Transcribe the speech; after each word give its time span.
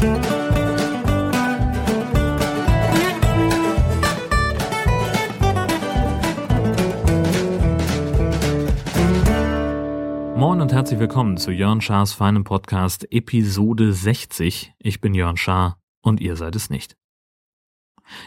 Moin 0.00 0.12
und 10.62 10.72
herzlich 10.72 10.98
willkommen 10.98 11.36
zu 11.36 11.50
Jörn 11.50 11.82
Schars 11.82 12.14
feinem 12.14 12.44
Podcast 12.44 13.12
Episode 13.12 13.92
60. 13.92 14.72
Ich 14.78 15.02
bin 15.02 15.12
Jörn 15.12 15.36
Schaar 15.36 15.78
und 16.00 16.22
ihr 16.22 16.34
seid 16.36 16.56
es 16.56 16.70
nicht. 16.70 16.96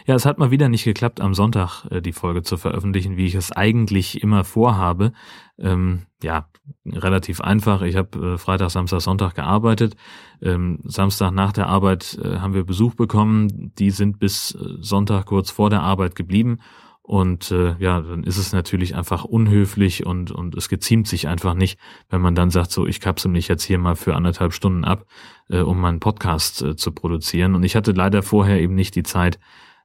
Ja, 0.06 0.14
es 0.14 0.26
hat 0.26 0.38
mal 0.38 0.50
wieder 0.50 0.68
nicht 0.68 0.84
geklappt, 0.84 1.20
am 1.20 1.34
Sonntag 1.34 1.84
äh, 1.90 2.00
die 2.00 2.12
Folge 2.12 2.42
zu 2.42 2.56
veröffentlichen, 2.56 3.16
wie 3.16 3.26
ich 3.26 3.34
es 3.34 3.52
eigentlich 3.52 4.22
immer 4.22 4.44
vorhabe. 4.44 5.12
Ähm, 5.58 6.02
ja, 6.22 6.48
relativ 6.86 7.40
einfach. 7.40 7.82
Ich 7.82 7.96
habe 7.96 8.34
äh, 8.34 8.38
Freitag, 8.38 8.70
Samstag, 8.70 9.00
Sonntag 9.00 9.34
gearbeitet. 9.34 9.96
Ähm, 10.42 10.80
Samstag 10.84 11.32
nach 11.32 11.52
der 11.52 11.68
Arbeit 11.68 12.18
äh, 12.22 12.38
haben 12.38 12.54
wir 12.54 12.64
Besuch 12.64 12.94
bekommen. 12.94 13.72
Die 13.78 13.90
sind 13.90 14.18
bis 14.18 14.54
äh, 14.54 14.58
Sonntag 14.80 15.26
kurz 15.26 15.50
vor 15.50 15.70
der 15.70 15.82
Arbeit 15.82 16.14
geblieben. 16.14 16.58
Und 17.06 17.50
äh, 17.50 17.76
ja, 17.80 18.00
dann 18.00 18.24
ist 18.24 18.38
es 18.38 18.54
natürlich 18.54 18.96
einfach 18.96 19.24
unhöflich 19.24 20.06
und, 20.06 20.30
und 20.30 20.54
es 20.54 20.70
geziemt 20.70 21.06
sich 21.06 21.28
einfach 21.28 21.52
nicht, 21.52 21.78
wenn 22.08 22.22
man 22.22 22.34
dann 22.34 22.48
sagt, 22.48 22.70
so, 22.70 22.86
ich 22.86 22.98
kapsel 22.98 23.30
mich 23.30 23.46
jetzt 23.46 23.62
hier 23.62 23.76
mal 23.76 23.94
für 23.94 24.16
anderthalb 24.16 24.54
Stunden 24.54 24.86
ab, 24.86 25.04
äh, 25.50 25.60
um 25.60 25.78
meinen 25.78 26.00
Podcast 26.00 26.62
äh, 26.62 26.76
zu 26.76 26.92
produzieren. 26.92 27.54
Und 27.54 27.62
ich 27.62 27.76
hatte 27.76 27.92
leider 27.92 28.22
vorher 28.22 28.58
eben 28.58 28.74
nicht 28.74 28.94
die 28.94 29.02
Zeit, 29.02 29.38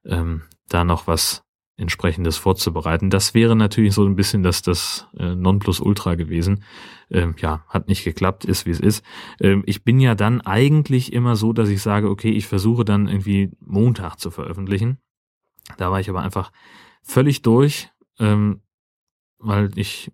ähm, 0.05 0.43
da 0.67 0.83
noch 0.83 1.07
was 1.07 1.43
entsprechendes 1.79 2.37
vorzubereiten. 2.37 3.09
Das 3.09 3.33
wäre 3.33 3.55
natürlich 3.55 3.93
so 3.93 4.05
ein 4.05 4.15
bisschen 4.15 4.43
das, 4.43 4.61
das 4.61 5.07
äh, 5.17 5.33
Nonplusultra 5.33 6.15
gewesen. 6.15 6.63
Ähm, 7.09 7.35
ja, 7.39 7.63
hat 7.69 7.87
nicht 7.87 8.03
geklappt, 8.03 8.45
ist 8.45 8.65
wie 8.65 8.71
es 8.71 8.79
ist. 8.79 9.03
Ähm, 9.39 9.63
ich 9.65 9.83
bin 9.83 9.99
ja 9.99 10.13
dann 10.13 10.41
eigentlich 10.41 11.13
immer 11.13 11.35
so, 11.35 11.53
dass 11.53 11.69
ich 11.69 11.81
sage, 11.81 12.09
okay, 12.09 12.31
ich 12.31 12.47
versuche 12.47 12.83
dann 12.83 13.07
irgendwie 13.07 13.51
Montag 13.61 14.17
zu 14.17 14.29
veröffentlichen. 14.29 14.99
Da 15.77 15.89
war 15.89 15.99
ich 15.99 16.09
aber 16.09 16.21
einfach 16.21 16.51
völlig 17.01 17.41
durch, 17.41 17.89
ähm, 18.19 18.61
weil 19.37 19.71
ich 19.75 20.11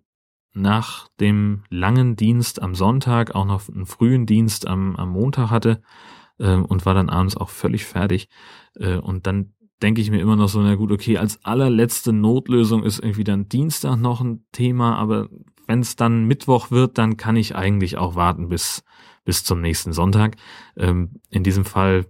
nach 0.52 1.08
dem 1.20 1.64
langen 1.68 2.16
Dienst 2.16 2.62
am 2.62 2.74
Sonntag 2.74 3.34
auch 3.34 3.44
noch 3.44 3.68
einen 3.68 3.86
frühen 3.86 4.24
Dienst 4.24 4.66
am, 4.66 4.96
am 4.96 5.10
Montag 5.10 5.50
hatte 5.50 5.82
ähm, 6.38 6.64
und 6.64 6.86
war 6.86 6.94
dann 6.94 7.10
abends 7.10 7.36
auch 7.36 7.50
völlig 7.50 7.84
fertig. 7.84 8.28
Äh, 8.74 8.96
und 8.96 9.26
dann 9.26 9.54
denke 9.82 10.00
ich 10.00 10.10
mir 10.10 10.20
immer 10.20 10.36
noch 10.36 10.48
so, 10.48 10.60
na 10.60 10.74
gut, 10.74 10.92
okay, 10.92 11.18
als 11.18 11.44
allerletzte 11.44 12.12
Notlösung 12.12 12.82
ist 12.82 12.98
irgendwie 12.98 13.24
dann 13.24 13.48
Dienstag 13.48 13.96
noch 13.96 14.20
ein 14.20 14.44
Thema, 14.52 14.96
aber 14.96 15.28
wenn 15.66 15.80
es 15.80 15.96
dann 15.96 16.24
Mittwoch 16.24 16.70
wird, 16.70 16.98
dann 16.98 17.16
kann 17.16 17.36
ich 17.36 17.56
eigentlich 17.56 17.98
auch 17.98 18.14
warten 18.14 18.48
bis, 18.48 18.84
bis 19.24 19.44
zum 19.44 19.60
nächsten 19.60 19.92
Sonntag. 19.92 20.36
Ähm, 20.76 21.20
in 21.28 21.42
diesem 21.42 21.64
Fall 21.64 22.06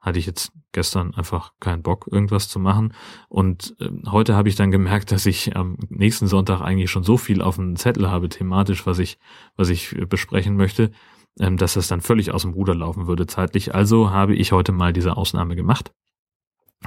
hatte 0.00 0.18
ich 0.18 0.26
jetzt 0.26 0.52
gestern 0.72 1.14
einfach 1.14 1.52
keinen 1.60 1.82
Bock, 1.82 2.08
irgendwas 2.10 2.48
zu 2.48 2.58
machen. 2.58 2.94
Und 3.28 3.74
äh, 3.80 3.90
heute 4.10 4.34
habe 4.34 4.48
ich 4.48 4.54
dann 4.54 4.70
gemerkt, 4.70 5.12
dass 5.12 5.26
ich 5.26 5.56
am 5.56 5.76
nächsten 5.88 6.26
Sonntag 6.26 6.60
eigentlich 6.60 6.90
schon 6.90 7.02
so 7.02 7.16
viel 7.16 7.42
auf 7.42 7.56
dem 7.56 7.76
Zettel 7.76 8.10
habe, 8.10 8.28
thematisch, 8.28 8.86
was 8.86 8.98
ich, 8.98 9.18
was 9.56 9.68
ich 9.68 9.96
besprechen 10.08 10.56
möchte, 10.56 10.90
ähm, 11.38 11.56
dass 11.56 11.74
das 11.74 11.88
dann 11.88 12.00
völlig 12.00 12.32
aus 12.32 12.42
dem 12.42 12.52
Ruder 12.52 12.74
laufen 12.74 13.06
würde 13.06 13.26
zeitlich. 13.26 13.74
Also 13.74 14.10
habe 14.10 14.34
ich 14.34 14.52
heute 14.52 14.72
mal 14.72 14.92
diese 14.92 15.16
Ausnahme 15.16 15.56
gemacht 15.56 15.92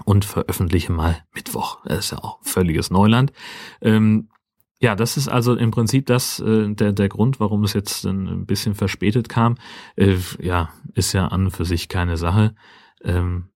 und 0.06 0.26
veröffentliche 0.26 0.92
mal 0.92 1.24
Mittwoch. 1.34 1.80
Das 1.86 2.06
ist 2.06 2.12
ja 2.12 2.18
auch 2.20 2.40
völliges 2.42 2.90
Neuland. 2.90 3.32
Ähm, 3.82 4.30
ja, 4.80 4.96
das 4.96 5.16
ist 5.16 5.30
also 5.30 5.56
im 5.56 5.72
Prinzip 5.72 6.08
das 6.08 6.40
äh, 6.40 6.74
der 6.74 6.92
der 6.92 7.10
Grund, 7.10 7.40
warum 7.40 7.64
es 7.64 7.74
jetzt 7.74 8.04
ein 8.06 8.46
bisschen 8.46 8.76
verspätet 8.76 9.30
kam. 9.30 9.56
Äh, 9.96 10.18
ja, 10.40 10.72
ist 10.94 11.14
ja 11.14 11.28
an 11.28 11.46
und 11.46 11.52
für 11.52 11.66
sich 11.66 11.88
keine 11.88 12.18
Sache. 12.18 12.54
Ähm, 13.02 13.50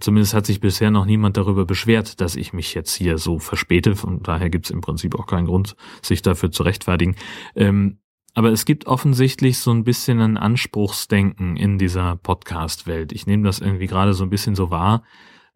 zumindest 0.00 0.34
hat 0.34 0.46
sich 0.46 0.60
bisher 0.60 0.90
noch 0.90 1.04
niemand 1.04 1.36
darüber 1.36 1.64
beschwert, 1.64 2.20
dass 2.20 2.34
ich 2.34 2.52
mich 2.52 2.74
jetzt 2.74 2.94
hier 2.94 3.18
so 3.18 3.38
verspäte. 3.38 3.94
Von 3.94 4.22
daher 4.22 4.50
gibt 4.50 4.66
es 4.66 4.70
im 4.70 4.80
Prinzip 4.80 5.14
auch 5.14 5.26
keinen 5.26 5.46
Grund, 5.46 5.76
sich 6.02 6.22
dafür 6.22 6.50
zu 6.50 6.64
rechtfertigen. 6.64 7.14
Ähm, 7.54 7.98
aber 8.36 8.52
es 8.52 8.66
gibt 8.66 8.86
offensichtlich 8.86 9.58
so 9.58 9.70
ein 9.70 9.82
bisschen 9.82 10.20
ein 10.20 10.36
Anspruchsdenken 10.36 11.56
in 11.56 11.78
dieser 11.78 12.16
Podcast-Welt. 12.16 13.12
Ich 13.12 13.26
nehme 13.26 13.44
das 13.44 13.60
irgendwie 13.60 13.86
gerade 13.86 14.12
so 14.12 14.24
ein 14.24 14.30
bisschen 14.30 14.54
so 14.54 14.68
wahr. 14.68 15.04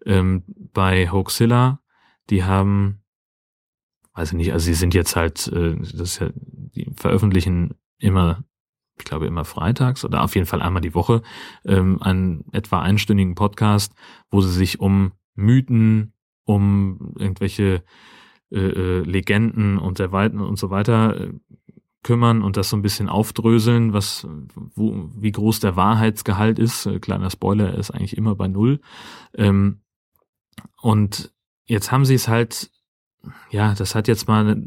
Ähm, 0.07 0.45
bei 0.73 1.11
Hoaxilla, 1.13 1.83
die 2.31 2.43
haben, 2.43 3.03
weiß 4.15 4.33
ich 4.33 4.39
nicht, 4.39 4.55
also 4.55 4.65
sie 4.65 4.73
sind 4.73 4.95
jetzt 4.95 5.15
halt, 5.15 5.47
äh, 5.49 5.77
das 5.77 5.93
ist 5.93 6.21
ja, 6.21 6.31
die 6.35 6.91
veröffentlichen 6.97 7.75
immer, 7.99 8.45
ich 8.99 9.05
glaube 9.05 9.27
immer 9.27 9.45
freitags 9.45 10.03
oder 10.03 10.23
auf 10.23 10.35
jeden 10.35 10.47
Fall 10.47 10.63
einmal 10.63 10.81
die 10.81 10.95
Woche, 10.95 11.21
ähm, 11.67 12.01
einen 12.01 12.47
etwa 12.51 12.81
einstündigen 12.81 13.35
Podcast, 13.35 13.93
wo 14.31 14.41
sie 14.41 14.53
sich 14.53 14.81
um 14.81 15.13
Mythen, 15.35 16.15
um 16.45 17.15
irgendwelche 17.19 17.85
äh, 18.51 18.59
äh 18.59 19.01
Legenden 19.03 19.77
und 19.77 19.99
der 19.99 20.13
Weiten 20.13 20.41
und 20.41 20.59
so 20.59 20.71
weiter 20.71 21.21
äh, 21.21 21.33
kümmern 22.03 22.43
und 22.43 22.57
das 22.57 22.71
so 22.71 22.77
ein 22.77 22.83
bisschen 22.83 23.09
aufdröseln, 23.09 23.93
was, 23.93 24.27
wo, 24.75 25.11
wie 25.15 25.33
groß 25.33 25.61
der 25.61 25.77
Wahrheitsgehalt 25.77 26.59
ist. 26.59 26.87
Äh, 26.87 26.99
kleiner 26.99 27.31
Spoiler, 27.31 27.71
er 27.71 27.79
ist 27.79 27.91
eigentlich 27.91 28.17
immer 28.17 28.35
bei 28.35 28.49
Null. 28.49 28.81
Ähm, 29.35 29.81
und 30.81 31.33
jetzt 31.67 31.93
haben 31.93 32.05
sie 32.05 32.15
es 32.15 32.29
halt, 32.29 32.71
ja, 33.51 33.75
das 33.75 33.95
hat 33.95 34.09
jetzt 34.09 34.29
mal 34.29 34.65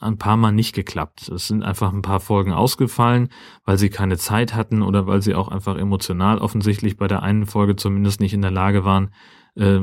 ein 0.00 0.18
paar 0.18 0.36
Mal 0.36 0.52
nicht 0.52 0.74
geklappt. 0.74 1.28
Es 1.28 1.46
sind 1.46 1.62
einfach 1.62 1.92
ein 1.92 2.02
paar 2.02 2.20
Folgen 2.20 2.52
ausgefallen, 2.52 3.28
weil 3.64 3.78
sie 3.78 3.90
keine 3.90 4.18
Zeit 4.18 4.54
hatten 4.54 4.82
oder 4.82 5.06
weil 5.06 5.22
sie 5.22 5.34
auch 5.34 5.48
einfach 5.48 5.76
emotional 5.76 6.38
offensichtlich 6.38 6.96
bei 6.96 7.06
der 7.06 7.22
einen 7.22 7.46
Folge 7.46 7.76
zumindest 7.76 8.20
nicht 8.20 8.34
in 8.34 8.42
der 8.42 8.50
Lage 8.50 8.84
waren, 8.84 9.14
äh, 9.54 9.80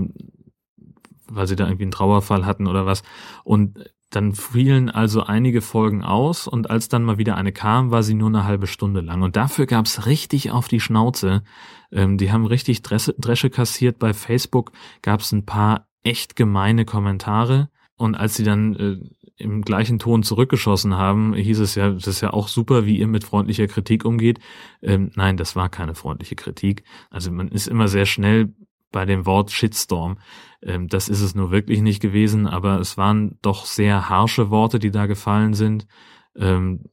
weil 1.29 1.47
sie 1.47 1.56
da 1.56 1.66
irgendwie 1.66 1.83
einen 1.83 1.91
Trauerfall 1.91 2.45
hatten 2.45 2.67
oder 2.67 2.85
was. 2.85 3.03
Und 3.45 3.89
dann 4.09 4.34
fielen 4.34 4.90
also 4.90 5.23
einige 5.23 5.62
Folgen 5.62 6.03
aus 6.03 6.47
und 6.47 6.69
als 6.69 6.88
dann 6.88 7.03
mal 7.03 7.18
wieder 7.18 7.35
eine 7.35 7.51
kam, 7.51 7.91
war 7.91 8.03
sie 8.03 8.13
nur 8.13 8.29
eine 8.29 8.45
halbe 8.45 8.68
Stunde 8.68 9.01
lang. 9.01 9.22
Und 9.22 9.35
dafür 9.35 9.66
gab's 9.66 10.06
richtig 10.06 10.51
auf 10.51 10.68
die 10.68 10.79
Schnauze. 10.79 11.44
Ähm, 11.91 12.18
die 12.18 12.31
haben 12.31 12.45
richtig 12.45 12.81
Dresche, 12.84 13.16
Dresche 13.18 13.50
kassiert. 13.50 14.00
Bei 14.00 14.13
Facebook 14.13 14.72
gab's 15.01 15.31
ein 15.34 15.45
paar 15.45 15.88
echt 16.03 16.35
gemeine 16.35 16.85
Kommentare. 16.85 17.69
Und 17.97 18.16
als 18.16 18.35
sie 18.35 18.44
dann 18.44 18.75
äh, 18.75 18.97
im 19.38 19.62
gleichen 19.62 20.00
Ton 20.00 20.24
zurückgeschossen 20.24 20.95
haben, 20.95 21.34
hieß 21.34 21.59
es 21.59 21.75
ja, 21.75 21.91
das 21.91 22.07
ist 22.07 22.22
ja 22.22 22.31
auch 22.31 22.47
super, 22.47 22.85
wie 22.85 22.97
ihr 22.97 23.07
mit 23.07 23.24
freundlicher 23.24 23.68
Kritik 23.68 24.06
umgeht. 24.06 24.39
Ähm, 24.81 25.12
nein, 25.16 25.35
das 25.35 25.56
war 25.56 25.69
keine 25.69 25.95
freundliche 25.95 26.35
Kritik. 26.35 26.84
Also 27.09 27.31
man 27.31 27.50
ist 27.50 27.68
immer 27.68 27.88
sehr 27.88 28.06
schnell 28.06 28.53
bei 28.92 29.06
dem 29.06 29.25
Wort 29.25 29.52
Shitstorm. 29.52 30.18
Ähm, 30.62 30.88
das 30.88 31.09
ist 31.09 31.22
es 31.22 31.36
nur 31.36 31.52
wirklich 31.52 31.81
nicht 31.81 32.02
gewesen, 32.02 32.48
aber 32.48 32.80
es 32.80 32.98
waren 32.98 33.38
doch 33.42 33.66
sehr 33.66 34.09
harsche 34.09 34.50
Worte, 34.50 34.80
die 34.80 34.92
da 34.92 35.06
gefallen 35.06 35.53
sind. 35.53 35.88
Ähm, 36.36 36.86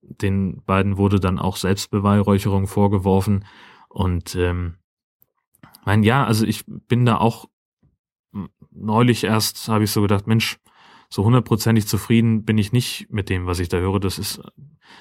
den 0.00 0.62
beiden 0.64 0.96
wurde 0.96 1.20
dann 1.20 1.38
auch 1.38 1.56
Selbstbeweihräucherung 1.56 2.66
vorgeworfen. 2.66 3.44
Und 3.88 4.34
ähm, 4.34 4.76
mein 5.84 6.02
ja, 6.02 6.24
also 6.24 6.46
ich 6.46 6.64
bin 6.66 7.04
da 7.04 7.18
auch 7.18 7.46
neulich 8.70 9.24
erst, 9.24 9.68
habe 9.68 9.84
ich 9.84 9.90
so 9.90 10.02
gedacht, 10.02 10.26
Mensch, 10.26 10.58
so 11.14 11.24
hundertprozentig 11.24 11.86
zufrieden 11.86 12.44
bin 12.44 12.58
ich 12.58 12.72
nicht 12.72 13.06
mit 13.08 13.30
dem, 13.30 13.46
was 13.46 13.60
ich 13.60 13.68
da 13.68 13.76
höre. 13.76 14.00
Das 14.00 14.18
ist, 14.18 14.42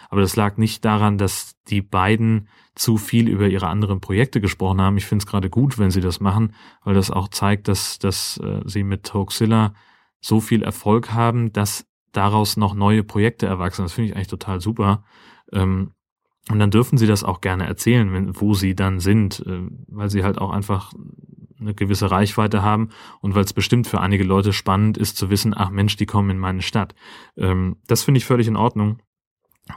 aber 0.09 0.22
das 0.22 0.35
lag 0.35 0.57
nicht 0.57 0.85
daran, 0.85 1.18
dass 1.18 1.56
die 1.69 1.81
beiden 1.81 2.50
zu 2.75 2.97
viel 2.97 3.28
über 3.28 3.47
ihre 3.47 3.66
anderen 3.66 4.00
Projekte 4.00 4.40
gesprochen 4.40 4.79
haben. 4.79 4.96
Ich 4.97 5.07
finde 5.07 5.24
es 5.24 5.25
gerade 5.25 5.50
gut, 5.50 5.79
wenn 5.79 5.90
sie 5.90 6.01
das 6.01 6.19
machen, 6.19 6.53
weil 6.84 6.94
das 6.94 7.09
auch 7.09 7.29
zeigt, 7.29 7.68
dass, 7.68 7.97
dass 7.97 8.38
äh, 8.38 8.62
sie 8.66 8.84
mit 8.84 9.12
Hoaxilla 9.12 9.74
so 10.22 10.40
viel 10.40 10.62
Erfolg 10.62 11.13
haben, 11.13 11.51
dass 11.51 11.88
daraus 12.12 12.57
noch 12.57 12.75
neue 12.75 13.03
Projekte 13.03 13.47
erwachsen. 13.47 13.81
Das 13.81 13.94
finde 13.94 14.12
ich 14.12 14.16
eigentlich 14.16 14.28
total 14.28 14.62
super. 14.62 15.03
Ähm, 15.51 15.95
und 16.50 16.59
dann 16.59 16.72
dürfen 16.72 16.98
sie 16.98 17.08
das 17.08 17.24
auch 17.24 17.42
gerne 17.42 17.66
erzählen, 17.66 18.12
wenn, 18.12 18.40
wo 18.40 18.54
sie 18.54 18.76
dann 18.76 19.00
sind, 19.00 19.44
äh, 19.45 19.62
weil 19.88 20.10
sie 20.10 20.24
halt 20.24 20.40
auch 20.40 20.51
einfach 20.51 20.94
eine 21.60 21.74
gewisse 21.74 22.12
Reichweite 22.12 22.62
haben 22.62 22.90
und 23.22 23.36
weil 23.36 23.45
es 23.45 23.54
bestimmt 23.54 23.88
für 23.88 24.01
einige 24.01 24.25
Leute 24.25 24.51
spannend 24.51 24.98
ist 24.98 25.16
zu 25.16 25.30
wissen, 25.30 25.54
ach 25.56 25.69
Mensch, 25.69 25.95
die 25.95 26.06
kommen 26.06 26.30
in 26.30 26.40
meine 26.40 26.62
Stadt. 26.62 26.94
Ähm, 27.38 27.78
das 27.88 28.04
finde 28.04 28.18
ich 28.18 28.25
völlig 28.25 28.48
in 28.48 28.57
Ordnung 28.57 29.00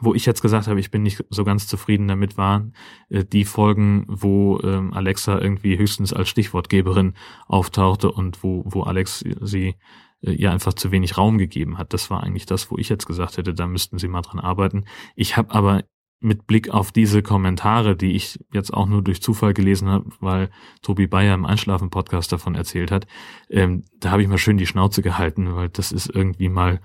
wo 0.00 0.14
ich 0.14 0.26
jetzt 0.26 0.42
gesagt 0.42 0.66
habe, 0.66 0.80
ich 0.80 0.90
bin 0.90 1.02
nicht 1.02 1.24
so 1.30 1.44
ganz 1.44 1.68
zufrieden 1.68 2.08
damit, 2.08 2.36
waren 2.36 2.74
äh, 3.08 3.24
die 3.24 3.44
Folgen, 3.44 4.04
wo 4.08 4.58
ähm, 4.62 4.92
Alexa 4.92 5.38
irgendwie 5.38 5.78
höchstens 5.78 6.12
als 6.12 6.28
Stichwortgeberin 6.28 7.14
auftauchte 7.46 8.10
und 8.10 8.42
wo, 8.42 8.64
wo 8.66 8.82
Alex 8.82 9.24
sie 9.40 9.76
äh, 10.22 10.32
ihr 10.32 10.50
einfach 10.50 10.74
zu 10.74 10.90
wenig 10.90 11.16
Raum 11.16 11.38
gegeben 11.38 11.78
hat. 11.78 11.92
Das 11.92 12.10
war 12.10 12.22
eigentlich 12.22 12.46
das, 12.46 12.70
wo 12.70 12.78
ich 12.78 12.88
jetzt 12.88 13.06
gesagt 13.06 13.36
hätte, 13.36 13.54
da 13.54 13.66
müssten 13.66 13.98
sie 13.98 14.08
mal 14.08 14.22
dran 14.22 14.40
arbeiten. 14.40 14.86
Ich 15.14 15.36
habe 15.36 15.54
aber 15.54 15.84
mit 16.26 16.46
Blick 16.46 16.68
auf 16.70 16.92
diese 16.92 17.22
Kommentare, 17.22 17.96
die 17.96 18.12
ich 18.12 18.38
jetzt 18.52 18.74
auch 18.74 18.86
nur 18.86 19.02
durch 19.02 19.22
Zufall 19.22 19.54
gelesen 19.54 19.88
habe, 19.88 20.10
weil 20.20 20.50
Tobi 20.82 21.06
Bayer 21.06 21.34
im 21.34 21.46
Einschlafen-Podcast 21.46 22.32
davon 22.32 22.54
erzählt 22.54 22.90
hat, 22.90 23.06
ähm, 23.48 23.84
da 23.98 24.10
habe 24.10 24.22
ich 24.22 24.28
mal 24.28 24.38
schön 24.38 24.58
die 24.58 24.66
Schnauze 24.66 25.02
gehalten, 25.02 25.54
weil 25.54 25.68
das 25.68 25.92
ist 25.92 26.08
irgendwie 26.08 26.48
mal 26.48 26.80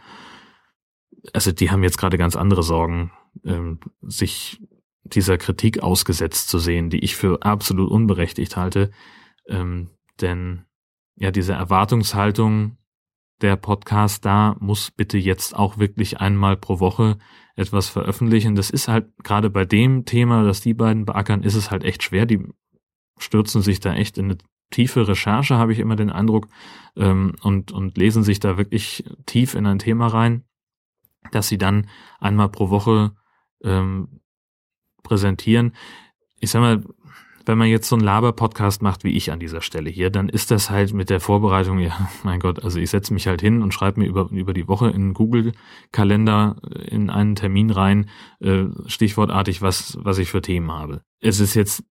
also 1.33 1.51
die 1.51 1.71
haben 1.71 1.83
jetzt 1.83 1.97
gerade 1.97 2.17
ganz 2.17 2.35
andere 2.35 2.63
Sorgen, 2.63 3.11
ähm, 3.45 3.79
sich 4.01 4.61
dieser 5.03 5.38
Kritik 5.38 5.81
ausgesetzt 5.81 6.49
zu 6.49 6.59
sehen, 6.59 6.89
die 6.89 6.99
ich 6.99 7.15
für 7.15 7.43
absolut 7.43 7.89
unberechtigt 7.89 8.55
halte. 8.57 8.91
Ähm, 9.47 9.89
denn 10.19 10.65
ja, 11.15 11.31
diese 11.31 11.53
Erwartungshaltung 11.53 12.77
der 13.41 13.55
Podcast 13.55 14.25
da 14.25 14.55
muss 14.59 14.91
bitte 14.91 15.17
jetzt 15.17 15.55
auch 15.55 15.77
wirklich 15.77 16.19
einmal 16.19 16.57
pro 16.57 16.79
Woche 16.79 17.17
etwas 17.56 17.89
veröffentlichen. 17.89 18.56
Das 18.56 18.69
ist 18.69 18.88
halt 18.88 19.07
gerade 19.24 19.50
bei 19.50 19.65
dem 19.65 20.06
Thema, 20.06 20.44
das 20.44 20.62
die 20.62 20.74
beiden 20.74 21.06
beackern, 21.06 21.44
ist 21.44 21.56
es 21.56 21.71
halt 21.71 21.83
echt 21.83 22.03
schwer. 22.03 22.25
Die 22.25 22.45
stürzen 23.18 23.62
sich 23.62 23.80
da 23.80 23.94
echt 23.94 24.18
in 24.18 24.25
eine 24.25 24.38
tiefe 24.71 25.07
Recherche, 25.07 25.57
habe 25.57 25.74
ich 25.74 25.80
immer 25.80 25.95
den 25.95 26.09
Eindruck, 26.09 26.48
ähm, 26.95 27.36
und, 27.42 27.71
und 27.71 27.98
lesen 27.98 28.24
sich 28.24 28.39
da 28.39 28.57
wirklich 28.57 29.03
tief 29.25 29.53
in 29.53 29.65
ein 29.65 29.80
Thema 29.80 30.07
rein, 30.07 30.44
dass 31.31 31.48
sie 31.48 31.57
dann 31.57 31.88
einmal 32.19 32.50
pro 32.50 32.69
Woche 32.69 33.15
ähm, 33.63 34.21
präsentieren. 35.03 35.75
Ich 36.39 36.51
sag 36.51 36.62
mal, 36.62 36.83
wenn 37.45 37.57
man 37.57 37.67
jetzt 37.67 37.88
so 37.88 37.95
einen 37.95 38.03
Laber-Podcast 38.03 38.81
macht 38.81 39.03
wie 39.03 39.11
ich 39.11 39.31
an 39.31 39.39
dieser 39.39 39.61
Stelle 39.61 39.89
hier, 39.89 40.09
dann 40.09 40.29
ist 40.29 40.51
das 40.51 40.69
halt 40.69 40.93
mit 40.93 41.09
der 41.09 41.19
Vorbereitung, 41.19 41.79
ja, 41.79 42.09
mein 42.23 42.39
Gott, 42.39 42.63
also 42.63 42.79
ich 42.79 42.89
setze 42.89 43.13
mich 43.13 43.27
halt 43.27 43.41
hin 43.41 43.61
und 43.61 43.73
schreibe 43.73 43.99
mir 43.99 44.07
über, 44.07 44.29
über 44.31 44.53
die 44.53 44.67
Woche 44.67 44.89
in 44.89 45.13
Google-Kalender 45.13 46.55
in 46.88 47.09
einen 47.09 47.35
Termin 47.35 47.69
rein, 47.69 48.09
äh, 48.39 48.65
stichwortartig, 48.85 49.61
was, 49.61 49.97
was 50.01 50.17
ich 50.17 50.29
für 50.29 50.41
Themen 50.41 50.71
habe. 50.71 51.01
Es 51.19 51.39
ist 51.39 51.53
jetzt, 51.53 51.83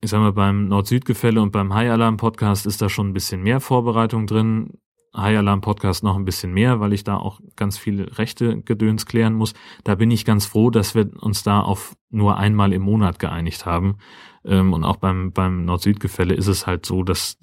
ich 0.00 0.10
sag 0.10 0.20
mal, 0.20 0.32
beim 0.32 0.68
Nord-Süd-Gefälle 0.68 1.40
und 1.40 1.52
beim 1.52 1.74
High-Alarm-Podcast 1.74 2.66
ist 2.66 2.82
da 2.82 2.88
schon 2.88 3.08
ein 3.08 3.14
bisschen 3.14 3.42
mehr 3.42 3.60
Vorbereitung 3.60 4.26
drin. 4.26 4.78
High 5.16 5.38
Alarm 5.38 5.60
Podcast 5.60 6.02
noch 6.02 6.16
ein 6.16 6.24
bisschen 6.24 6.52
mehr, 6.52 6.80
weil 6.80 6.92
ich 6.92 7.04
da 7.04 7.16
auch 7.16 7.40
ganz 7.56 7.78
viele 7.78 8.18
Rechte 8.18 8.60
Gedöns 8.62 9.06
klären 9.06 9.34
muss. 9.34 9.54
Da 9.84 9.94
bin 9.94 10.10
ich 10.10 10.24
ganz 10.24 10.46
froh, 10.46 10.70
dass 10.70 10.94
wir 10.94 11.10
uns 11.22 11.42
da 11.42 11.60
auf 11.60 11.96
nur 12.10 12.36
einmal 12.36 12.72
im 12.72 12.82
Monat 12.82 13.18
geeinigt 13.18 13.64
haben. 13.64 13.98
Ähm, 14.44 14.72
und 14.72 14.84
auch 14.84 14.96
beim, 14.96 15.32
beim 15.32 15.64
Nord-Süd-Gefälle 15.64 16.34
ist 16.34 16.46
es 16.46 16.66
halt 16.66 16.86
so, 16.86 17.02
dass, 17.02 17.38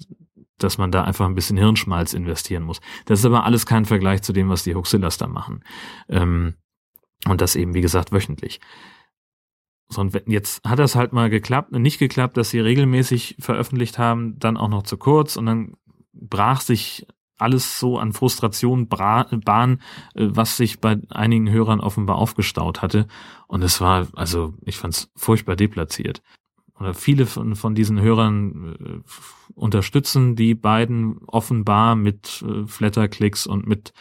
dass 0.58 0.78
man 0.78 0.90
da 0.90 1.04
einfach 1.04 1.26
ein 1.26 1.34
bisschen 1.34 1.56
Hirnschmalz 1.56 2.14
investieren 2.14 2.62
muss. 2.62 2.80
Das 3.06 3.18
ist 3.18 3.26
aber 3.26 3.44
alles 3.44 3.66
kein 3.66 3.84
Vergleich 3.84 4.22
zu 4.22 4.32
dem, 4.32 4.48
was 4.48 4.64
die 4.64 4.74
Huxillas 4.74 5.18
da 5.18 5.26
machen. 5.26 5.64
Ähm, 6.08 6.54
und 7.26 7.40
das 7.40 7.56
eben, 7.56 7.74
wie 7.74 7.80
gesagt, 7.80 8.12
wöchentlich. 8.12 8.60
So, 9.88 10.00
und 10.00 10.22
jetzt 10.26 10.64
hat 10.66 10.78
das 10.78 10.94
halt 10.94 11.12
mal 11.12 11.30
geklappt, 11.30 11.72
nicht 11.72 11.98
geklappt, 11.98 12.36
dass 12.36 12.50
sie 12.50 12.60
regelmäßig 12.60 13.36
veröffentlicht 13.38 13.98
haben, 13.98 14.38
dann 14.38 14.56
auch 14.56 14.68
noch 14.68 14.84
zu 14.84 14.96
kurz 14.96 15.36
und 15.36 15.46
dann 15.46 15.74
brach 16.12 16.60
sich 16.60 17.06
alles 17.38 17.78
so 17.78 17.98
an 17.98 18.12
Frustration 18.12 18.88
Bahn, 18.88 19.80
äh, 20.14 20.28
was 20.30 20.56
sich 20.56 20.80
bei 20.80 20.98
einigen 21.10 21.50
Hörern 21.50 21.80
offenbar 21.80 22.16
aufgestaut 22.16 22.82
hatte. 22.82 23.06
Und 23.48 23.62
es 23.62 23.80
war, 23.80 24.06
also 24.14 24.54
ich 24.64 24.78
fand 24.78 24.94
es 24.94 25.10
furchtbar 25.16 25.56
deplatziert. 25.56 26.22
Oder 26.82 26.94
viele 26.94 27.26
von, 27.26 27.54
von 27.54 27.76
diesen 27.76 28.00
Hörern 28.00 28.76
äh, 28.78 29.54
unterstützen 29.54 30.34
die 30.34 30.56
beiden 30.56 31.18
offenbar 31.28 31.94
mit 31.94 32.44
äh, 32.44 32.66
Flatterklicks 32.66 33.46
und 33.46 33.68
mit, 33.68 33.92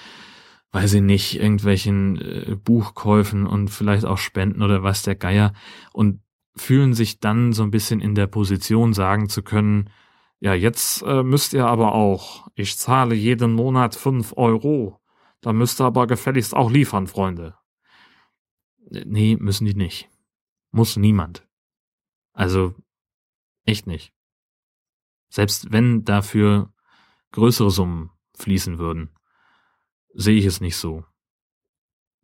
weiß 0.72 0.94
ich 0.96 1.02
nicht, 1.04 1.40
irgendwelchen 1.40 2.20
äh, 2.20 2.56
Buchkäufen 2.56 3.46
und 3.46 3.70
vielleicht 3.70 4.06
auch 4.06 4.18
Spenden 4.18 4.64
oder 4.64 4.82
was 4.82 5.04
der 5.04 5.14
Geier 5.14 5.54
und 5.94 6.22
fühlen 6.56 6.96
sich 6.96 7.20
dann 7.20 7.54
so 7.54 7.62
ein 7.62 7.70
bisschen 7.70 8.02
in 8.02 8.16
der 8.16 8.26
Position 8.26 8.94
sagen 8.94 9.30
zu 9.30 9.44
können, 9.44 9.92
ja, 10.40 10.56
jetzt 10.56 11.04
äh, 11.04 11.22
müsst 11.22 11.54
ihr 11.54 11.68
aber 11.68 11.94
auch. 11.94 12.48
Ich 12.56 12.80
zahle 12.80 13.14
jeden 13.14 13.54
Monat 13.54 13.94
fünf 13.94 14.34
Euro. 14.36 15.00
Da 15.40 15.54
müsst 15.54 15.80
ihr 15.80 15.86
aber 15.86 16.08
gefälligst 16.08 16.56
auch 16.56 16.72
liefern, 16.72 17.06
Freunde. 17.06 17.54
Nee, 18.90 19.38
müssen 19.40 19.66
die 19.66 19.76
nicht. 19.76 20.10
Muss 20.72 20.98
niemand. 20.98 21.48
Also, 22.34 22.76
echt 23.66 23.88
nicht. 23.88 24.14
Selbst 25.30 25.72
wenn 25.72 26.04
dafür 26.04 26.74
größere 27.32 27.72
Summen 27.72 28.12
fließen 28.36 28.78
würden, 28.78 29.12
sehe 30.14 30.38
ich 30.38 30.46
es 30.46 30.62
nicht 30.62 30.76
so. 30.76 31.06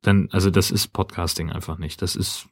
Denn, 0.06 0.30
also 0.32 0.50
das 0.50 0.72
ist 0.72 0.90
Podcasting 0.90 1.52
einfach 1.52 1.78
nicht. 1.78 2.02
Das 2.02 2.16
ist, 2.16 2.50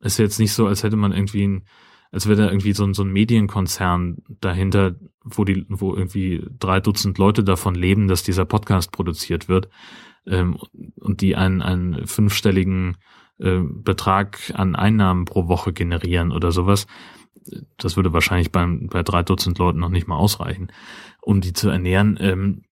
ist 0.00 0.18
jetzt 0.18 0.38
nicht 0.38 0.52
so, 0.52 0.66
als 0.66 0.82
hätte 0.82 0.96
man 0.96 1.12
irgendwie 1.12 1.46
ein 1.46 1.66
als 2.14 2.28
wäre 2.28 2.42
da 2.42 2.48
irgendwie 2.48 2.74
so, 2.74 2.84
ein 2.84 2.94
so 2.94 3.02
ein 3.02 3.10
Medienkonzern 3.10 4.18
dahinter, 4.40 4.94
wo 5.24 5.44
die, 5.44 5.66
wo 5.68 5.96
irgendwie 5.96 6.46
drei 6.60 6.78
Dutzend 6.78 7.18
Leute 7.18 7.42
davon 7.42 7.74
leben, 7.74 8.06
dass 8.06 8.22
dieser 8.22 8.44
Podcast 8.44 8.92
produziert 8.92 9.48
wird 9.48 9.68
ähm, 10.24 10.56
und 10.94 11.22
die 11.22 11.34
einen, 11.34 11.60
einen 11.60 12.06
fünfstelligen 12.06 12.98
äh, 13.38 13.60
Betrag 13.62 14.52
an 14.54 14.76
Einnahmen 14.76 15.24
pro 15.24 15.48
Woche 15.48 15.72
generieren 15.72 16.32
oder 16.32 16.52
sowas. 16.52 16.86
Das 17.76 17.96
würde 17.96 18.12
wahrscheinlich 18.12 18.52
beim, 18.52 18.88
bei 18.88 19.02
drei 19.02 19.22
Dutzend 19.22 19.58
Leuten 19.58 19.80
noch 19.80 19.88
nicht 19.90 20.06
mal 20.06 20.16
ausreichen, 20.16 20.68
um 21.20 21.40
die 21.40 21.52
zu 21.52 21.68
ernähren. 21.68 22.16
Ähm, 22.20 22.62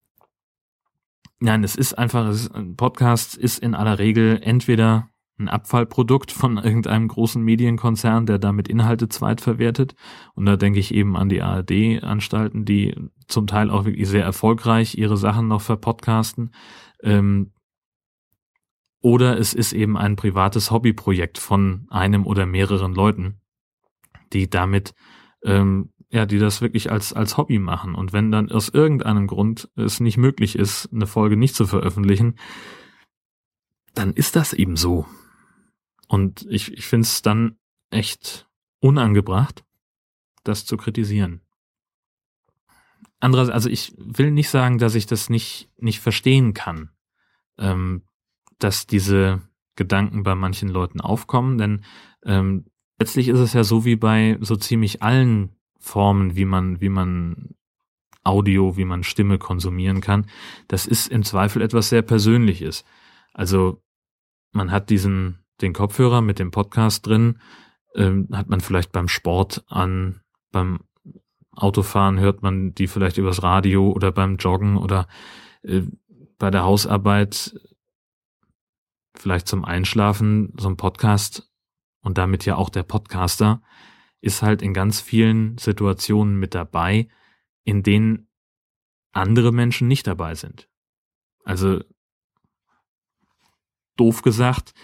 nein, 1.40 1.64
es 1.64 1.76
ist 1.76 1.94
einfach, 1.94 2.26
es 2.28 2.42
ist, 2.42 2.54
ein 2.54 2.76
Podcast 2.76 3.36
ist 3.36 3.58
in 3.58 3.74
aller 3.74 3.98
Regel 3.98 4.40
entweder 4.42 5.08
ein 5.38 5.48
Abfallprodukt 5.48 6.30
von 6.30 6.58
irgendeinem 6.58 7.08
großen 7.08 7.42
Medienkonzern, 7.42 8.26
der 8.26 8.38
damit 8.38 8.68
Inhalte 8.68 9.08
zweitverwertet. 9.08 9.94
Und 10.34 10.46
da 10.46 10.56
denke 10.56 10.78
ich 10.78 10.94
eben 10.94 11.16
an 11.16 11.28
die 11.28 11.42
ARD-Anstalten, 11.42 12.64
die 12.64 12.94
zum 13.26 13.46
Teil 13.46 13.70
auch 13.70 13.84
wirklich 13.84 14.08
sehr 14.08 14.24
erfolgreich 14.24 14.96
ihre 14.96 15.16
Sachen 15.16 15.48
noch 15.48 15.62
verpodcasten. 15.62 16.54
Ähm, 17.02 17.52
oder 19.02 19.38
es 19.38 19.52
ist 19.52 19.72
eben 19.72 19.98
ein 19.98 20.16
privates 20.16 20.70
Hobbyprojekt 20.70 21.36
von 21.36 21.86
einem 21.90 22.24
oder 22.24 22.46
mehreren 22.46 22.94
Leuten, 22.94 23.40
die 24.32 24.48
damit, 24.48 24.94
ähm, 25.42 25.92
ja, 26.08 26.24
die 26.24 26.38
das 26.38 26.60
wirklich 26.60 26.90
als, 26.90 27.12
als 27.12 27.36
Hobby 27.36 27.58
machen. 27.58 27.94
Und 27.94 28.12
wenn 28.12 28.30
dann 28.30 28.50
aus 28.50 28.68
irgendeinem 28.68 29.26
Grund 29.26 29.68
es 29.74 29.98
nicht 29.98 30.18
möglich 30.18 30.56
ist, 30.56 30.88
eine 30.92 31.06
Folge 31.06 31.36
nicht 31.36 31.56
zu 31.56 31.66
veröffentlichen, 31.66 32.36
dann 33.94 34.12
ist 34.12 34.36
das 34.36 34.52
eben 34.52 34.76
so. 34.76 35.06
Und 36.06 36.46
ich, 36.48 36.72
ich 36.72 36.86
finde 36.86 37.04
es 37.04 37.22
dann 37.22 37.56
echt 37.90 38.48
unangebracht, 38.78 39.64
das 40.44 40.64
zu 40.64 40.76
kritisieren. 40.76 41.40
Andererseits, 43.18 43.54
also 43.54 43.68
ich 43.68 43.94
will 43.96 44.30
nicht 44.30 44.48
sagen, 44.48 44.78
dass 44.78 44.94
ich 44.94 45.06
das 45.06 45.28
nicht, 45.28 45.70
nicht 45.76 46.00
verstehen 46.00 46.54
kann, 46.54 46.90
ähm, 47.58 48.02
dass 48.58 48.86
diese 48.86 49.42
Gedanken 49.76 50.22
bei 50.22 50.34
manchen 50.34 50.68
Leuten 50.68 51.00
aufkommen, 51.00 51.58
denn 51.58 51.84
ähm, 52.24 52.66
letztlich 52.98 53.28
ist 53.28 53.38
es 53.38 53.52
ja 53.52 53.64
so 53.64 53.84
wie 53.84 53.96
bei 53.96 54.38
so 54.40 54.56
ziemlich 54.56 55.02
allen 55.02 55.56
Formen, 55.78 56.36
wie 56.36 56.44
man, 56.44 56.80
wie 56.80 56.88
man 56.88 57.54
Audio, 58.24 58.76
wie 58.76 58.84
man 58.84 59.02
Stimme 59.02 59.38
konsumieren 59.38 60.00
kann. 60.00 60.26
Das 60.68 60.86
ist 60.86 61.08
im 61.08 61.24
Zweifel 61.24 61.62
etwas 61.62 61.88
sehr 61.88 62.02
Persönliches. 62.02 62.84
Also 63.32 63.82
man 64.52 64.70
hat 64.70 64.90
diesen 64.90 65.38
den 65.60 65.72
Kopfhörer 65.72 66.20
mit 66.20 66.38
dem 66.38 66.50
Podcast 66.50 67.06
drin, 67.06 67.38
ähm, 67.94 68.28
hat 68.32 68.48
man 68.48 68.60
vielleicht 68.60 68.92
beim 68.92 69.08
Sport 69.08 69.64
an, 69.68 70.20
beim 70.50 70.80
Autofahren 71.54 72.18
hört 72.18 72.42
man 72.42 72.74
die 72.74 72.86
vielleicht 72.86 73.18
übers 73.18 73.42
Radio 73.42 73.90
oder 73.90 74.10
beim 74.10 74.36
Joggen 74.36 74.76
oder 74.76 75.06
äh, 75.62 75.82
bei 76.38 76.50
der 76.50 76.64
Hausarbeit 76.64 77.54
vielleicht 79.16 79.48
zum 79.48 79.64
Einschlafen 79.64 80.52
so 80.56 80.68
ein 80.68 80.76
Podcast 80.76 81.50
und 82.02 82.18
damit 82.18 82.44
ja 82.44 82.56
auch 82.56 82.70
der 82.70 82.82
Podcaster 82.82 83.62
ist 84.20 84.42
halt 84.42 84.62
in 84.62 84.72
ganz 84.72 85.00
vielen 85.00 85.58
Situationen 85.58 86.38
mit 86.38 86.54
dabei, 86.54 87.08
in 87.64 87.82
denen 87.82 88.28
andere 89.12 89.52
Menschen 89.52 89.88
nicht 89.88 90.06
dabei 90.06 90.34
sind. 90.34 90.68
Also 91.44 91.80
doof 93.96 94.22
gesagt, 94.22 94.74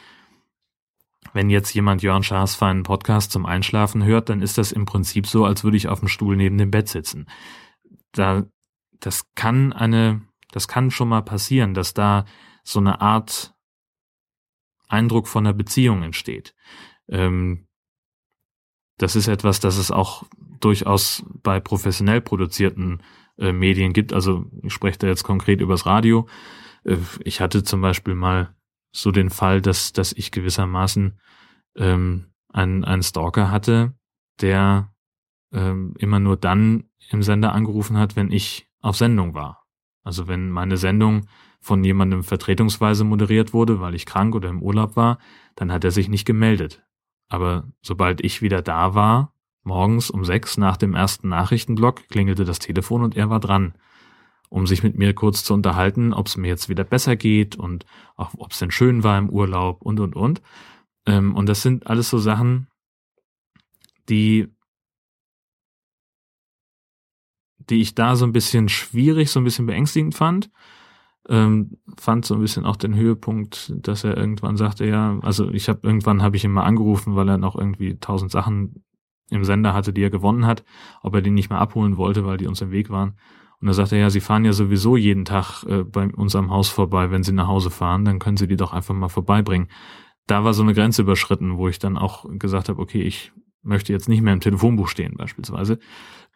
wenn 1.33 1.51
jetzt 1.51 1.73
jemand 1.75 2.03
Jörn 2.03 2.23
Schaas 2.23 2.55
feinen 2.55 2.83
Podcast 2.83 3.33
zum 3.33 3.47
Einschlafen 3.47 4.05
hört, 4.05 4.29
dann 4.29 4.43
ist 4.43 4.59
das 4.59 4.73
im 4.73 4.87
Prinzip 4.87 5.27
so, 5.27 5.45
als 5.45 5.65
würde 5.65 5.77
ich 5.77 5.89
auf 5.89 6.01
dem 6.01 6.09
Stuhl 6.09 6.37
neben 6.37 6.59
dem 6.59 6.71
Bett 6.71 6.89
sitzen. 6.89 7.27
Da, 8.13 8.45
das 9.01 9.33
kann 9.35 9.73
eine, 9.73 10.23
das 10.53 10.69
kann 10.69 10.91
schon 10.91 11.09
mal 11.09 11.23
passieren, 11.23 11.75
dass 11.75 11.95
da 11.95 12.25
so 12.65 12.81
eine 12.81 13.01
Art 13.01 13.55
Eindruck 14.89 15.29
von 15.29 15.47
einer 15.47 15.55
Beziehung 15.55 16.03
entsteht. 16.03 16.55
Ähm, 17.09 17.67
das 18.99 19.17
ist 19.17 19.29
etwas, 19.29 19.61
das 19.61 19.79
es 19.79 19.91
auch 19.91 20.25
durchaus 20.61 21.25
bei 21.43 21.61
professionell 21.61 22.21
produzierten 22.21 23.03
äh, 23.39 23.53
Medien 23.53 23.93
gibt. 23.93 24.13
Also 24.13 24.47
ich 24.63 24.73
spreche 24.73 24.99
da 24.99 25.07
jetzt 25.07 25.23
konkret 25.23 25.61
übers 25.61 25.87
Radio. 25.87 26.29
Äh, 26.85 26.97
ich 27.21 27.41
hatte 27.41 27.63
zum 27.63 27.81
Beispiel 27.81 28.15
mal 28.15 28.55
so 28.91 29.13
den 29.13 29.31
Fall, 29.31 29.61
dass, 29.61 29.93
dass 29.93 30.13
ich 30.13 30.33
gewissermaßen 30.33 31.21
ähm, 31.77 32.33
einen, 32.53 32.85
einen 32.85 33.03
Stalker 33.03 33.51
hatte, 33.51 33.95
der 34.41 34.93
ähm, 35.53 35.95
immer 35.99 36.19
nur 36.19 36.37
dann 36.37 36.85
im 37.11 37.23
Sender 37.23 37.53
angerufen 37.53 37.97
hat, 37.97 38.17
wenn 38.17 38.33
ich 38.33 38.69
auf 38.81 38.97
Sendung 38.97 39.35
war. 39.35 39.65
Also 40.03 40.27
wenn 40.29 40.51
meine 40.51 40.77
Sendung 40.77 41.29
von 41.69 41.85
jemandem 41.85 42.25
vertretungsweise 42.25 43.05
moderiert 43.05 43.53
wurde, 43.53 43.79
weil 43.79 43.95
ich 43.95 44.07
krank 44.07 44.35
oder 44.35 44.49
im 44.49 44.63
Urlaub 44.63 44.97
war, 44.97 45.19
dann 45.55 45.71
hat 45.71 45.85
er 45.85 45.91
sich 45.91 46.09
nicht 46.09 46.25
gemeldet. 46.25 46.83
Aber 47.29 47.69
sobald 47.83 48.25
ich 48.25 48.41
wieder 48.41 48.63
da 48.63 48.95
war, 48.95 49.35
morgens 49.65 50.11
um 50.11 50.25
sechs 50.25 50.57
nach 50.57 50.79
dem 50.79 50.95
ersten 50.95 51.29
Nachrichtenblock, 51.29 52.09
klingelte 52.09 52.47
das 52.47 52.59
Telefon 52.59 53.03
und 53.03 53.17
er 53.19 53.29
war 53.29 53.39
dran, 53.39 53.75
um 54.49 54.67
sich 54.67 54.83
mit 54.83 54.97
mir 54.97 55.13
kurz 55.15 55.45
zu 55.45 55.53
unterhalten, 55.53 56.15
ob 56.15 56.27
es 56.27 56.39
mir 56.39 56.49
jetzt 56.49 56.71
wieder 56.71 56.85
besser 56.85 57.17
geht 57.17 57.55
und 57.57 57.85
auch 58.17 58.31
ob 58.39 58.53
es 58.53 58.59
denn 58.59 58.71
schön 58.71 59.05
war 59.05 59.19
im 59.19 59.29
Urlaub 59.29 59.83
und 59.83 60.01
und 60.01 60.17
und. 60.17 60.41
Ähm, 61.05 61.37
und 61.37 61.51
das 61.51 61.61
sind 61.61 61.87
alles 61.87 62.09
so 62.09 62.17
Sachen, 62.17 62.69
die 64.09 64.49
die 67.69 67.83
ich 67.83 67.95
da 67.95 68.17
so 68.17 68.25
ein 68.25 68.33
bisschen 68.33 68.71
schwierig, 68.71 69.31
so 69.31 69.39
ein 69.39 69.45
bisschen 69.45 69.67
beängstigend 69.67 70.15
fand. 70.15 70.51
Ähm, 71.29 71.77
fand 71.99 72.25
so 72.25 72.35
ein 72.35 72.41
bisschen 72.41 72.65
auch 72.65 72.77
den 72.77 72.95
Höhepunkt, 72.95 73.75
dass 73.77 74.05
er 74.05 74.17
irgendwann 74.17 74.57
sagte, 74.57 74.87
ja, 74.87 75.19
also 75.21 75.51
ich 75.51 75.69
habe 75.69 75.81
irgendwann 75.83 76.23
habe 76.23 76.37
ich 76.37 76.45
ihn 76.45 76.53
mal 76.53 76.65
angerufen, 76.65 77.17
weil 77.17 77.29
er 77.29 77.39
noch 77.39 77.55
irgendwie 77.55 77.99
tausend 77.99 78.31
Sachen 78.31 78.83
im 79.31 79.45
Sender 79.45 79.75
hatte, 79.75 79.93
die 79.93 80.03
er 80.03 80.11
gewonnen 80.11 80.47
hat, 80.47 80.65
ob 81.03 81.15
er 81.15 81.21
die 81.21 81.31
nicht 81.31 81.51
mehr 81.51 81.59
abholen 81.59 81.97
wollte, 81.97 82.25
weil 82.25 82.39
die 82.39 82.47
uns 82.47 82.61
im 82.61 82.71
Weg 82.71 82.91
waren. 82.91 83.19
Und 83.61 83.67
da 83.67 83.73
sagte 83.73 83.97
er, 83.97 84.03
ja, 84.03 84.11
Sie 84.11 84.21
fahren 84.21 84.45
ja 84.45 84.53
sowieso 84.53 84.97
jeden 84.97 85.25
Tag 85.25 85.65
äh, 85.65 85.83
bei 85.83 86.09
unserem 86.15 86.51
Haus 86.51 86.69
vorbei, 86.69 87.11
wenn 87.11 87.23
Sie 87.23 87.33
nach 87.33 87.49
Hause 87.49 87.71
fahren, 87.71 88.05
dann 88.05 88.19
können 88.21 88.37
Sie 88.37 88.47
die 88.47 88.57
doch 88.57 88.73
einfach 88.73 88.95
mal 88.95 89.09
vorbeibringen. 89.09 89.69
Da 90.27 90.45
war 90.45 90.55
so 90.55 90.63
eine 90.63 90.75
Grenze 90.75 91.03
überschritten, 91.03 91.57
wo 91.57 91.69
ich 91.69 91.79
dann 91.79 91.99
auch 91.99 92.25
gesagt 92.39 92.69
habe, 92.69 92.81
okay, 92.81 93.03
ich 93.03 93.33
möchte 93.63 93.93
jetzt 93.93 94.09
nicht 94.09 94.23
mehr 94.23 94.33
im 94.33 94.41
Telefonbuch 94.41 94.89
stehen 94.89 95.17
beispielsweise. 95.17 95.79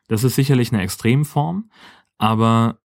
Das 0.09 0.25
ist 0.25 0.35
sicherlich 0.35 0.73
eine 0.73 0.83
Extremform, 0.83 1.71
aber 2.19 2.81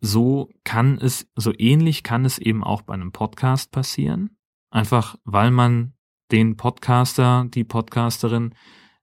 so 0.00 0.50
kann 0.64 0.98
es, 0.98 1.30
so 1.36 1.52
ähnlich 1.56 2.02
kann 2.02 2.24
es 2.24 2.38
eben 2.38 2.64
auch 2.64 2.82
bei 2.82 2.94
einem 2.94 3.12
Podcast 3.12 3.70
passieren. 3.70 4.36
Einfach 4.70 5.16
weil 5.24 5.50
man 5.50 5.94
den 6.30 6.56
Podcaster, 6.56 7.46
die 7.48 7.64
Podcasterin 7.64 8.54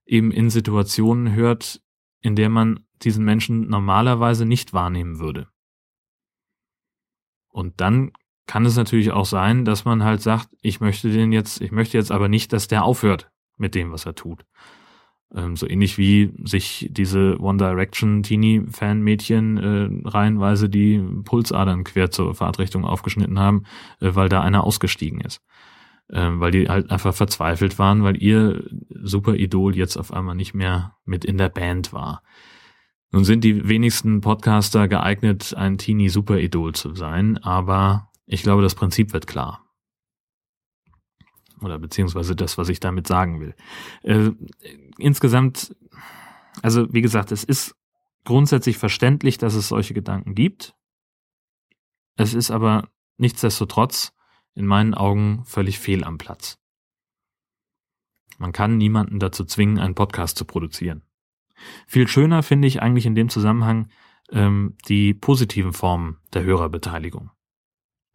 eben 0.06 0.30
in 0.30 0.50
Situationen 0.50 1.34
hört, 1.34 1.82
in 2.20 2.34
der 2.34 2.48
man 2.48 2.86
diesen 3.02 3.24
Menschen 3.24 3.68
normalerweise 3.68 4.44
nicht 4.44 4.72
wahrnehmen 4.72 5.18
würde. 5.18 5.48
Und 7.48 7.80
dann 7.80 8.12
kann 8.46 8.64
es 8.64 8.76
natürlich 8.76 9.12
auch 9.12 9.26
sein, 9.26 9.64
dass 9.64 9.84
man 9.84 10.02
halt 10.02 10.22
sagt, 10.22 10.48
ich 10.62 10.80
möchte 10.80 11.10
den 11.10 11.32
jetzt, 11.32 11.60
ich 11.60 11.70
möchte 11.70 11.98
jetzt 11.98 12.10
aber 12.10 12.28
nicht, 12.28 12.52
dass 12.52 12.66
der 12.66 12.84
aufhört 12.84 13.30
mit 13.56 13.74
dem, 13.74 13.92
was 13.92 14.06
er 14.06 14.14
tut. 14.14 14.46
Ähm, 15.34 15.56
so 15.56 15.68
ähnlich 15.68 15.98
wie 15.98 16.32
sich 16.44 16.88
diese 16.90 17.38
One 17.40 17.58
Direction 17.58 18.22
Teenie-Fan-Mädchen 18.22 19.58
äh, 19.58 20.08
reihenweise 20.08 20.68
die 20.70 20.98
Pulsadern 21.24 21.84
quer 21.84 22.10
zur 22.10 22.34
Fahrtrichtung 22.34 22.84
aufgeschnitten 22.84 23.38
haben, 23.38 23.64
äh, 24.00 24.14
weil 24.14 24.28
da 24.28 24.40
einer 24.40 24.64
ausgestiegen 24.64 25.20
ist. 25.20 25.42
Ähm, 26.10 26.40
weil 26.40 26.50
die 26.50 26.68
halt 26.70 26.90
einfach 26.90 27.14
verzweifelt 27.14 27.78
waren, 27.78 28.02
weil 28.02 28.22
ihr 28.22 28.64
Super-Idol 28.88 29.76
jetzt 29.76 29.98
auf 29.98 30.12
einmal 30.12 30.34
nicht 30.34 30.54
mehr 30.54 30.96
mit 31.04 31.26
in 31.26 31.36
der 31.36 31.50
Band 31.50 31.92
war. 31.92 32.22
Nun 33.10 33.24
sind 33.24 33.44
die 33.44 33.68
wenigsten 33.68 34.22
Podcaster 34.22 34.88
geeignet, 34.88 35.54
ein 35.54 35.76
Teenie-Super-Idol 35.76 36.74
zu 36.74 36.94
sein, 36.94 37.36
aber 37.38 38.10
ich 38.24 38.42
glaube, 38.42 38.62
das 38.62 38.74
Prinzip 38.74 39.12
wird 39.12 39.26
klar 39.26 39.67
oder 41.62 41.78
beziehungsweise 41.78 42.36
das, 42.36 42.58
was 42.58 42.68
ich 42.68 42.80
damit 42.80 43.06
sagen 43.06 43.40
will. 43.40 43.54
Äh, 44.02 44.30
insgesamt, 44.98 45.74
also 46.62 46.92
wie 46.92 47.02
gesagt, 47.02 47.32
es 47.32 47.44
ist 47.44 47.74
grundsätzlich 48.24 48.78
verständlich, 48.78 49.38
dass 49.38 49.54
es 49.54 49.68
solche 49.68 49.94
Gedanken 49.94 50.34
gibt. 50.34 50.74
Es 52.16 52.34
ist 52.34 52.50
aber 52.50 52.88
nichtsdestotrotz 53.16 54.12
in 54.54 54.66
meinen 54.66 54.94
Augen 54.94 55.44
völlig 55.44 55.78
fehl 55.78 56.04
am 56.04 56.18
Platz. 56.18 56.58
Man 58.38 58.52
kann 58.52 58.76
niemanden 58.76 59.18
dazu 59.18 59.44
zwingen, 59.44 59.78
einen 59.78 59.94
Podcast 59.94 60.36
zu 60.36 60.44
produzieren. 60.44 61.02
Viel 61.86 62.06
schöner 62.06 62.42
finde 62.42 62.68
ich 62.68 62.82
eigentlich 62.82 63.06
in 63.06 63.14
dem 63.14 63.28
Zusammenhang 63.28 63.88
ähm, 64.30 64.76
die 64.88 65.14
positiven 65.14 65.72
Formen 65.72 66.18
der 66.32 66.44
Hörerbeteiligung. 66.44 67.30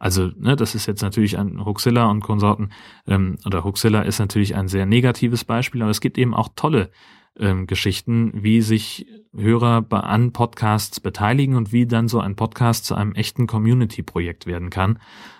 Also, 0.03 0.31
ne, 0.37 0.57
das 0.57 0.75
ist 0.75 0.85
jetzt 0.85 1.01
natürlich 1.01 1.39
ein 1.39 1.63
Huxilla 1.63 2.07
und 2.11 2.19
Konsorten, 2.19 2.71
ähm, 3.07 3.37
oder 3.45 3.63
Huxilla 3.63 4.01
ist 4.01 4.19
natürlich 4.19 4.53
ein 4.53 4.67
sehr 4.67 4.85
negatives 4.85 5.45
Beispiel, 5.45 5.81
aber 5.81 5.91
es 5.91 6.01
gibt 6.01 6.17
eben 6.17 6.33
auch 6.33 6.49
tolle 6.57 6.91
ähm, 7.39 7.67
Geschichten, 7.67 8.43
wie 8.43 8.61
sich 8.61 9.07
Hörer 9.33 9.85
an 9.91 10.33
Podcasts 10.33 10.99
beteiligen 10.99 11.55
und 11.55 11.71
wie 11.71 11.87
dann 11.87 12.09
so 12.09 12.19
ein 12.19 12.35
Podcast 12.35 12.83
zu 12.83 12.95
einem 12.95 13.13
echten 13.15 13.47
Community-Projekt 13.47 14.45
werden 14.45 14.69
kann. 14.69 14.99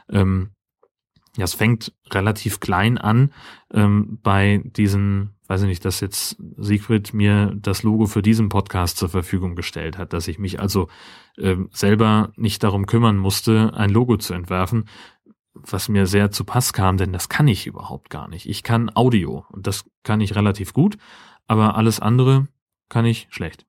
Ähm, 0.10 0.52
ja, 1.38 1.46
es 1.46 1.56
fängt 1.56 1.94
relativ 2.12 2.60
klein 2.60 2.98
an 2.98 3.32
ähm, 3.74 4.20
bei 4.22 4.62
diesen, 4.64 5.32
weiß 5.48 5.64
ich 5.64 5.68
nicht, 5.68 5.84
dass 5.84 6.00
jetzt 6.00 6.38
Siegfried 6.58 7.14
mir 7.14 7.54
das 7.56 7.82
Logo 7.82 8.06
für 8.06 8.22
diesen 8.22 8.50
Podcast 8.50 8.98
zur 8.98 9.10
Verfügung 9.10 9.56
gestellt 9.56 9.98
hat, 9.98 10.14
dass 10.14 10.28
ich 10.28 10.38
mich 10.38 10.60
also 10.60 10.90
ähm, 11.38 11.70
selber 11.72 12.32
nicht 12.36 12.64
darum 12.64 12.86
kümmern 12.86 13.18
musste, 13.18 13.74
ein 13.74 13.90
Logo 13.90 14.18
zu 14.18 14.34
entwerfen, 14.36 14.86
was 15.56 15.90
mir 15.90 16.06
sehr 16.06 16.30
zu 16.30 16.46
Pass 16.46 16.72
kam, 16.72 16.98
denn 16.98 17.14
das 17.14 17.30
kann 17.30 17.48
ich 17.48 17.66
überhaupt 17.66 18.10
gar 18.10 18.28
nicht. 18.28 18.48
Ich 18.48 18.62
kann 18.62 18.96
Audio 18.96 19.46
und 19.50 19.66
das 19.66 19.86
kann 20.04 20.22
ich 20.22 20.36
relativ 20.36 20.74
gut, 20.74 20.98
aber 21.48 21.76
alles 21.76 22.00
andere 22.00 22.48
kann 22.90 23.06
ich 23.06 23.28
schlecht. 23.32 23.66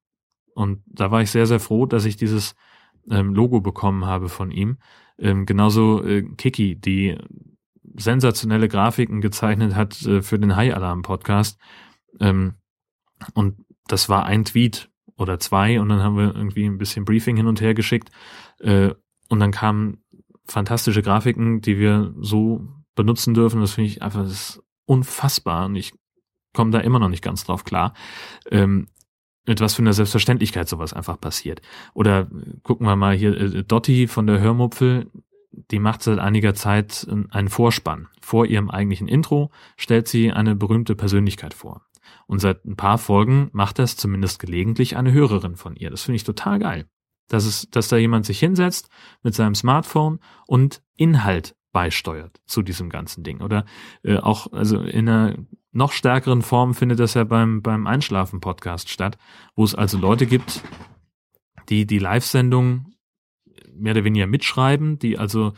Und 0.54 0.83
da 0.87 1.11
war 1.11 1.23
ich 1.23 1.30
sehr, 1.30 1.47
sehr 1.47 1.61
froh, 1.61 1.87
dass 1.87 2.04
ich 2.04 2.16
dieses 2.16 2.54
ähm, 3.11 3.35
Logo 3.35 3.61
bekommen 3.61 4.04
habe 4.04 4.28
von 4.28 4.50
ihm. 4.50 4.78
Ähm, 5.18 5.47
genauso 5.47 6.02
äh, 6.04 6.23
Kiki, 6.23 6.76
die 6.76 7.16
sensationelle 7.94 8.68
Grafiken 8.68 9.20
gezeichnet 9.20 9.74
hat 9.74 10.00
äh, 10.02 10.22
für 10.22 10.38
den 10.38 10.56
High 10.56 10.74
Alarm 10.74 11.02
Podcast. 11.02 11.58
Ähm, 12.20 12.54
und 13.34 13.64
das 13.86 14.08
war 14.08 14.26
ein 14.26 14.44
Tweet 14.44 14.90
oder 15.16 15.38
zwei 15.38 15.80
und 15.80 15.88
dann 15.88 16.02
haben 16.02 16.16
wir 16.16 16.34
irgendwie 16.34 16.66
ein 16.66 16.78
bisschen 16.78 17.04
Briefing 17.04 17.36
hin 17.36 17.46
und 17.46 17.60
her 17.60 17.74
geschickt 17.74 18.10
äh, 18.60 18.90
und 19.28 19.40
dann 19.40 19.52
kamen 19.52 20.02
fantastische 20.46 21.02
Grafiken, 21.02 21.60
die 21.60 21.78
wir 21.78 22.14
so 22.18 22.68
benutzen 22.94 23.34
dürfen. 23.34 23.60
Das 23.60 23.72
finde 23.72 23.90
ich 23.90 24.02
einfach 24.02 24.26
unfassbar 24.86 25.66
und 25.66 25.76
ich 25.76 25.92
komme 26.52 26.70
da 26.70 26.80
immer 26.80 26.98
noch 26.98 27.08
nicht 27.08 27.22
ganz 27.22 27.44
drauf 27.44 27.64
klar. 27.64 27.94
Ähm, 28.50 28.88
mit 29.46 29.60
was 29.60 29.74
für 29.74 29.82
einer 29.82 29.92
Selbstverständlichkeit 29.92 30.68
sowas 30.68 30.94
einfach 30.94 31.20
passiert. 31.20 31.60
Oder 31.92 32.30
gucken 32.62 32.86
wir 32.86 32.96
mal 32.96 33.14
hier, 33.14 33.36
äh, 33.38 33.62
Dotti 33.62 34.06
von 34.06 34.26
der 34.26 34.40
Hörmupfel, 34.40 35.10
die 35.71 35.78
macht 35.78 36.02
seit 36.02 36.18
einiger 36.18 36.54
Zeit 36.54 37.06
einen 37.30 37.49
Vorspann. 37.49 38.09
Vor 38.21 38.47
ihrem 38.47 38.71
eigentlichen 38.71 39.09
Intro 39.09 39.50
stellt 39.76 40.09
sie 40.09 40.33
eine 40.33 40.54
berühmte 40.54 40.94
Persönlichkeit 40.94 41.54
vor. 41.54 41.83
Und 42.26 42.40
seit 42.40 42.64
ein 42.64 42.76
paar 42.76 42.99
Folgen 42.99 43.49
macht 43.52 43.78
das 43.78 43.97
zumindest 43.97 44.38
gelegentlich 44.38 44.97
eine 44.97 45.12
Hörerin 45.12 45.56
von 45.56 45.76
ihr. 45.76 45.90
Das 45.90 46.02
finde 46.02 46.16
ich 46.16 46.25
total 46.25 46.59
geil. 46.59 46.87
Dass, 47.28 47.47
es, 47.47 47.68
dass 47.71 47.88
da 47.88 47.97
jemand 47.97 48.26
sich 48.26 48.38
hinsetzt 48.38 48.90
mit 49.23 49.35
seinem 49.35 49.54
Smartphone 49.54 50.21
und 50.47 50.83
Inhalt 50.97 51.56
beisteuert 51.73 52.40
zu 52.47 52.62
diesem 52.62 52.90
ganzen 52.90 53.25
Ding. 53.25 53.40
Oder 53.40 53.64
äh, 54.02 54.18
auch, 54.18 54.52
also 54.52 54.80
in 54.80 55.09
einer 55.09 55.37
noch 55.73 55.92
stärkeren 55.92 56.42
Form 56.42 56.75
findet 56.75 57.00
das 57.00 57.14
ja 57.14 57.25
beim, 57.25 57.62
beim 57.62 57.87
Einschlafen-Podcast 57.87 58.88
statt, 58.88 59.18
wo 59.56 59.64
es 59.64 59.75
also 59.75 59.99
Leute 59.99 60.26
gibt, 60.26 60.62
die 61.68 61.87
die 61.87 61.99
Live-Sendung 61.99 62.93
mehr 63.76 63.93
oder 63.93 64.04
weniger 64.04 64.26
mitschreiben, 64.26 64.99
die 64.99 65.19
also 65.19 65.52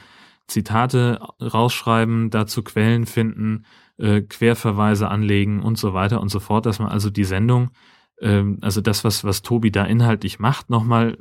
Zitate 0.46 1.20
rausschreiben, 1.40 2.30
dazu 2.30 2.62
Quellen 2.62 3.06
finden, 3.06 3.64
äh, 3.98 4.22
Querverweise 4.22 5.08
anlegen 5.08 5.62
und 5.62 5.78
so 5.78 5.94
weiter 5.94 6.20
und 6.20 6.28
so 6.28 6.40
fort, 6.40 6.66
dass 6.66 6.78
man 6.78 6.88
also 6.88 7.10
die 7.10 7.24
Sendung, 7.24 7.70
äh, 8.18 8.44
also 8.60 8.80
das, 8.80 9.04
was, 9.04 9.24
was 9.24 9.42
Tobi 9.42 9.70
da 9.70 9.84
inhaltlich 9.84 10.38
macht, 10.38 10.70
nochmal 10.70 11.18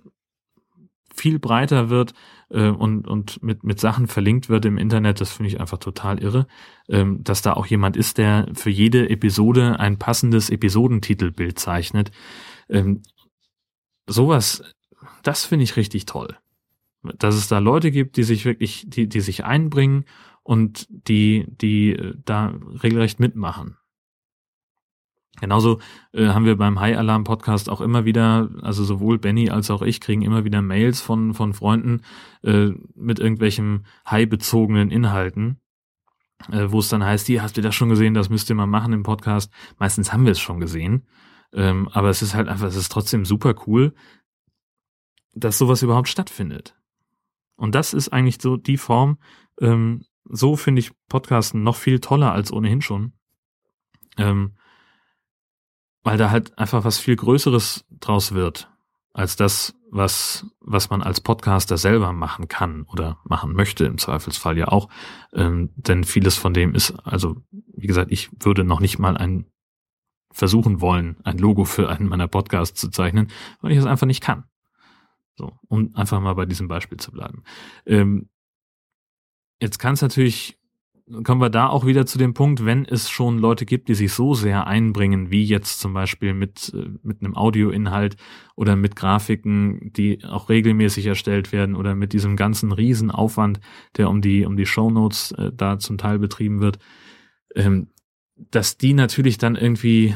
viel 1.14 1.40
breiter 1.40 1.90
wird 1.90 2.14
äh, 2.50 2.70
und, 2.70 3.08
und 3.08 3.42
mit, 3.42 3.64
mit 3.64 3.80
Sachen 3.80 4.08
verlinkt 4.08 4.50
wird 4.50 4.66
im 4.66 4.78
Internet, 4.78 5.22
das 5.22 5.32
finde 5.32 5.48
ich 5.48 5.60
einfach 5.60 5.78
total 5.78 6.22
irre, 6.22 6.46
ähm, 6.90 7.24
dass 7.24 7.42
da 7.42 7.54
auch 7.54 7.66
jemand 7.66 7.98
ist, 7.98 8.18
der 8.18 8.50
für 8.54 8.70
jede 8.70 9.10
Episode 9.10 9.80
ein 9.80 9.98
passendes 9.98 10.50
Episodentitelbild 10.50 11.58
zeichnet. 11.58 12.12
Ähm, 12.70 13.02
sowas, 14.08 14.62
das 15.24 15.46
finde 15.46 15.64
ich 15.64 15.78
richtig 15.78 16.06
toll 16.06 16.38
dass 17.18 17.36
es 17.36 17.48
da 17.48 17.60
Leute 17.60 17.92
gibt, 17.92 18.18
die 18.18 18.24
sich 18.24 18.46
wirklich, 18.46 18.86
die, 18.88 19.08
die 19.08 19.22
sich 19.22 19.44
einbringen 19.46 20.06
und 20.44 20.88
die, 20.90 21.46
die 21.48 21.92
äh, 21.92 22.16
da 22.24 22.54
regelrecht 22.84 23.20
mitmachen. 23.20 23.78
Genauso 25.42 25.80
äh, 26.14 26.28
haben 26.28 26.46
wir 26.46 26.56
beim 26.56 26.80
High 26.80 26.98
Alarm 26.98 27.26
Podcast 27.26 27.70
auch 27.70 27.82
immer 27.82 28.06
wieder, 28.06 28.50
also 28.62 28.84
sowohl 28.84 29.18
Benny 29.18 29.50
als 29.50 29.70
auch 29.70 29.82
ich 29.82 30.00
kriegen 30.00 30.22
immer 30.22 30.46
wieder 30.46 30.62
Mails 30.62 31.02
von, 31.02 31.34
von 31.34 31.54
Freunden 31.54 32.02
äh, 32.44 32.70
mit 32.96 33.20
irgendwelchen 33.20 33.86
High-bezogenen 34.10 34.92
Inhalten, 34.92 35.60
äh, 36.52 36.68
wo 36.70 36.80
es 36.80 36.90
dann 36.90 37.04
heißt, 37.04 37.28
die 37.28 37.42
hast 37.42 37.58
du 37.58 37.62
das 37.62 37.76
schon 37.76 37.90
gesehen, 37.90 38.14
das 38.14 38.30
müsst 38.30 38.50
ihr 38.50 38.56
mal 38.56 38.66
machen 38.66 38.94
im 38.94 39.04
Podcast. 39.04 39.52
Meistens 39.78 40.14
haben 40.14 40.24
wir 40.24 40.32
es 40.32 40.40
schon 40.40 40.62
gesehen, 40.62 41.06
ähm, 41.52 41.90
aber 41.92 42.10
es 42.10 42.22
ist 42.22 42.34
halt 42.34 42.48
einfach, 42.48 42.68
es 42.68 42.78
ist 42.78 42.92
trotzdem 42.92 43.26
super 43.26 43.56
cool, 43.68 43.94
dass 45.34 45.58
sowas 45.58 45.84
überhaupt 45.84 46.08
stattfindet. 46.08 46.78
Und 47.56 47.76
das 47.76 47.94
ist 47.94 48.10
eigentlich 48.10 48.42
so 48.42 48.58
die 48.58 48.78
Form, 48.78 49.18
ähm, 49.62 50.06
so 50.26 50.56
finde 50.56 50.80
ich 50.80 50.92
Podcasten 51.08 51.64
noch 51.64 51.76
viel 51.76 52.00
toller 52.00 52.32
als 52.32 52.52
ohnehin 52.52 52.82
schon. 52.82 53.14
ähm, 54.18 54.56
weil 56.04 56.18
da 56.18 56.30
halt 56.30 56.58
einfach 56.58 56.86
was 56.86 57.00
viel 57.00 57.16
Größeres 57.16 57.86
draus 57.90 58.34
wird, 58.34 58.70
als 59.12 59.36
das, 59.36 59.76
was, 59.90 60.46
was 60.60 60.90
man 60.92 61.02
als 61.02 61.20
Podcaster 61.20 61.78
selber 61.78 62.14
machen 62.14 62.48
kann 62.48 62.84
oder 62.84 63.20
machen 63.24 63.54
möchte, 63.54 63.86
im 63.86 63.98
Zweifelsfall 63.98 64.58
ja 64.58 64.68
auch. 64.68 64.88
Ähm, 65.34 65.72
denn 65.76 66.04
vieles 66.04 66.38
von 66.38 66.54
dem 66.54 66.76
ist, 66.76 66.92
also, 67.04 67.38
wie 67.52 67.88
gesagt, 67.88 68.12
ich 68.12 68.30
würde 68.40 68.64
noch 68.64 68.80
nicht 68.80 69.00
mal 69.00 69.18
ein 69.18 69.48
versuchen 70.32 70.82
wollen, 70.82 71.18
ein 71.24 71.38
Logo 71.38 71.64
für 71.64 71.90
einen 71.90 72.10
meiner 72.10 72.28
Podcasts 72.28 72.80
zu 72.80 72.90
zeichnen, 72.90 73.32
weil 73.62 73.72
ich 73.72 73.78
es 73.78 73.86
einfach 73.86 74.06
nicht 74.06 74.22
kann. 74.22 74.44
So, 75.38 75.54
um 75.68 75.94
einfach 75.96 76.22
mal 76.22 76.34
bei 76.34 76.46
diesem 76.46 76.68
Beispiel 76.68 76.98
zu 76.98 77.12
bleiben. 77.12 77.44
Ähm, 77.86 78.30
jetzt 79.60 79.80
kann 79.80 79.94
es 79.94 80.02
natürlich 80.02 80.58
kommen 81.24 81.40
wir 81.40 81.52
da 81.52 81.68
auch 81.68 81.86
wieder 81.86 82.06
zu 82.06 82.18
dem 82.18 82.34
Punkt, 82.34 82.66
wenn 82.66 82.86
es 82.86 83.10
schon 83.10 83.38
Leute 83.38 83.66
gibt, 83.66 83.90
die 83.90 83.94
sich 83.94 84.12
so 84.12 84.34
sehr 84.34 84.66
einbringen, 84.66 85.30
wie 85.30 85.44
jetzt 85.44 85.80
zum 85.80 85.94
Beispiel 85.94 86.34
mit, 86.34 86.74
äh, 86.74 86.90
mit 87.04 87.22
einem 87.22 87.36
Audioinhalt 87.36 88.18
oder 88.56 88.76
mit 88.76 88.96
Grafiken, 88.96 89.94
die 89.94 90.24
auch 90.24 90.50
regelmäßig 90.50 91.06
erstellt 91.06 91.52
werden 91.52 91.76
oder 91.76 91.94
mit 91.94 92.14
diesem 92.14 92.36
ganzen 92.36 92.72
Riesenaufwand, 92.72 93.60
der 93.98 94.10
um 94.10 94.22
die, 94.22 94.46
um 94.46 94.58
die 94.58 94.66
Shownotes 94.66 95.32
äh, 95.34 95.52
da 95.54 95.78
zum 95.78 96.00
Teil 96.00 96.18
betrieben 96.18 96.60
wird, 96.60 96.80
ähm, 97.54 97.90
dass 98.36 98.78
die 98.78 98.94
natürlich 98.94 99.38
dann 99.38 99.56
irgendwie 99.56 100.16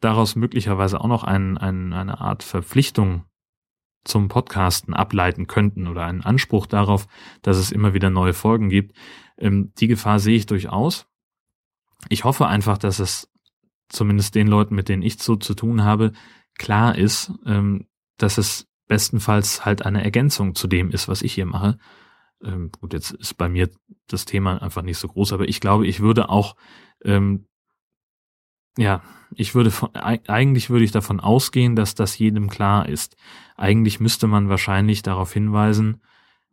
daraus 0.00 0.36
möglicherweise 0.36 1.00
auch 1.00 1.08
noch 1.08 1.24
ein, 1.24 1.58
ein, 1.58 1.92
eine 1.92 2.20
Art 2.20 2.44
Verpflichtung 2.44 3.24
zum 4.06 4.28
Podcasten 4.28 4.94
ableiten 4.94 5.46
könnten 5.46 5.86
oder 5.86 6.04
einen 6.04 6.22
Anspruch 6.22 6.66
darauf, 6.66 7.06
dass 7.42 7.56
es 7.56 7.72
immer 7.72 7.94
wieder 7.94 8.10
neue 8.10 8.34
Folgen 8.34 8.68
gibt. 8.68 8.96
Ähm, 9.38 9.72
die 9.78 9.88
Gefahr 9.88 10.18
sehe 10.18 10.36
ich 10.36 10.46
durchaus. 10.46 11.06
Ich 12.08 12.24
hoffe 12.24 12.46
einfach, 12.46 12.78
dass 12.78 12.98
es 12.98 13.30
zumindest 13.88 14.34
den 14.34 14.48
Leuten, 14.48 14.74
mit 14.74 14.88
denen 14.88 15.02
ich 15.02 15.18
so 15.18 15.36
zu 15.36 15.54
tun 15.54 15.84
habe, 15.84 16.12
klar 16.58 16.96
ist, 16.96 17.32
ähm, 17.44 17.86
dass 18.16 18.38
es 18.38 18.68
bestenfalls 18.88 19.64
halt 19.64 19.84
eine 19.84 20.04
Ergänzung 20.04 20.54
zu 20.54 20.68
dem 20.68 20.90
ist, 20.90 21.08
was 21.08 21.22
ich 21.22 21.34
hier 21.34 21.46
mache. 21.46 21.78
Ähm, 22.42 22.70
gut, 22.70 22.92
jetzt 22.92 23.12
ist 23.12 23.34
bei 23.34 23.48
mir 23.48 23.70
das 24.06 24.24
Thema 24.24 24.62
einfach 24.62 24.82
nicht 24.82 24.98
so 24.98 25.08
groß, 25.08 25.32
aber 25.32 25.48
ich 25.48 25.60
glaube, 25.60 25.86
ich 25.86 26.00
würde 26.00 26.28
auch, 26.28 26.56
ähm, 27.04 27.46
ja, 28.76 29.02
ich 29.34 29.54
würde 29.54 29.70
von, 29.70 29.94
eigentlich 29.94 30.70
würde 30.70 30.84
ich 30.84 30.92
davon 30.92 31.20
ausgehen, 31.20 31.76
dass 31.76 31.94
das 31.94 32.18
jedem 32.18 32.48
klar 32.48 32.88
ist. 32.88 33.16
Eigentlich 33.56 34.00
müsste 34.00 34.26
man 34.26 34.48
wahrscheinlich 34.48 35.02
darauf 35.02 35.32
hinweisen, 35.32 36.02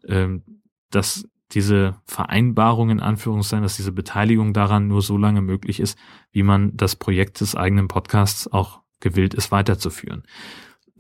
ähm, 0.08 0.44
dass 0.90 1.28
diese 1.52 1.96
Vereinbarung 2.06 2.90
in 2.90 3.00
Anführungszeichen, 3.00 3.64
dass 3.64 3.76
diese 3.76 3.92
Beteiligung 3.92 4.54
daran 4.54 4.88
nur 4.88 5.02
so 5.02 5.18
lange 5.18 5.42
möglich 5.42 5.80
ist, 5.80 5.98
wie 6.32 6.44
man 6.44 6.76
das 6.76 6.96
Projekt 6.96 7.42
des 7.42 7.56
eigenen 7.56 7.88
Podcasts 7.88 8.52
auch 8.52 8.82
gewillt 9.00 9.34
ist 9.34 9.52
weiterzuführen. 9.52 10.24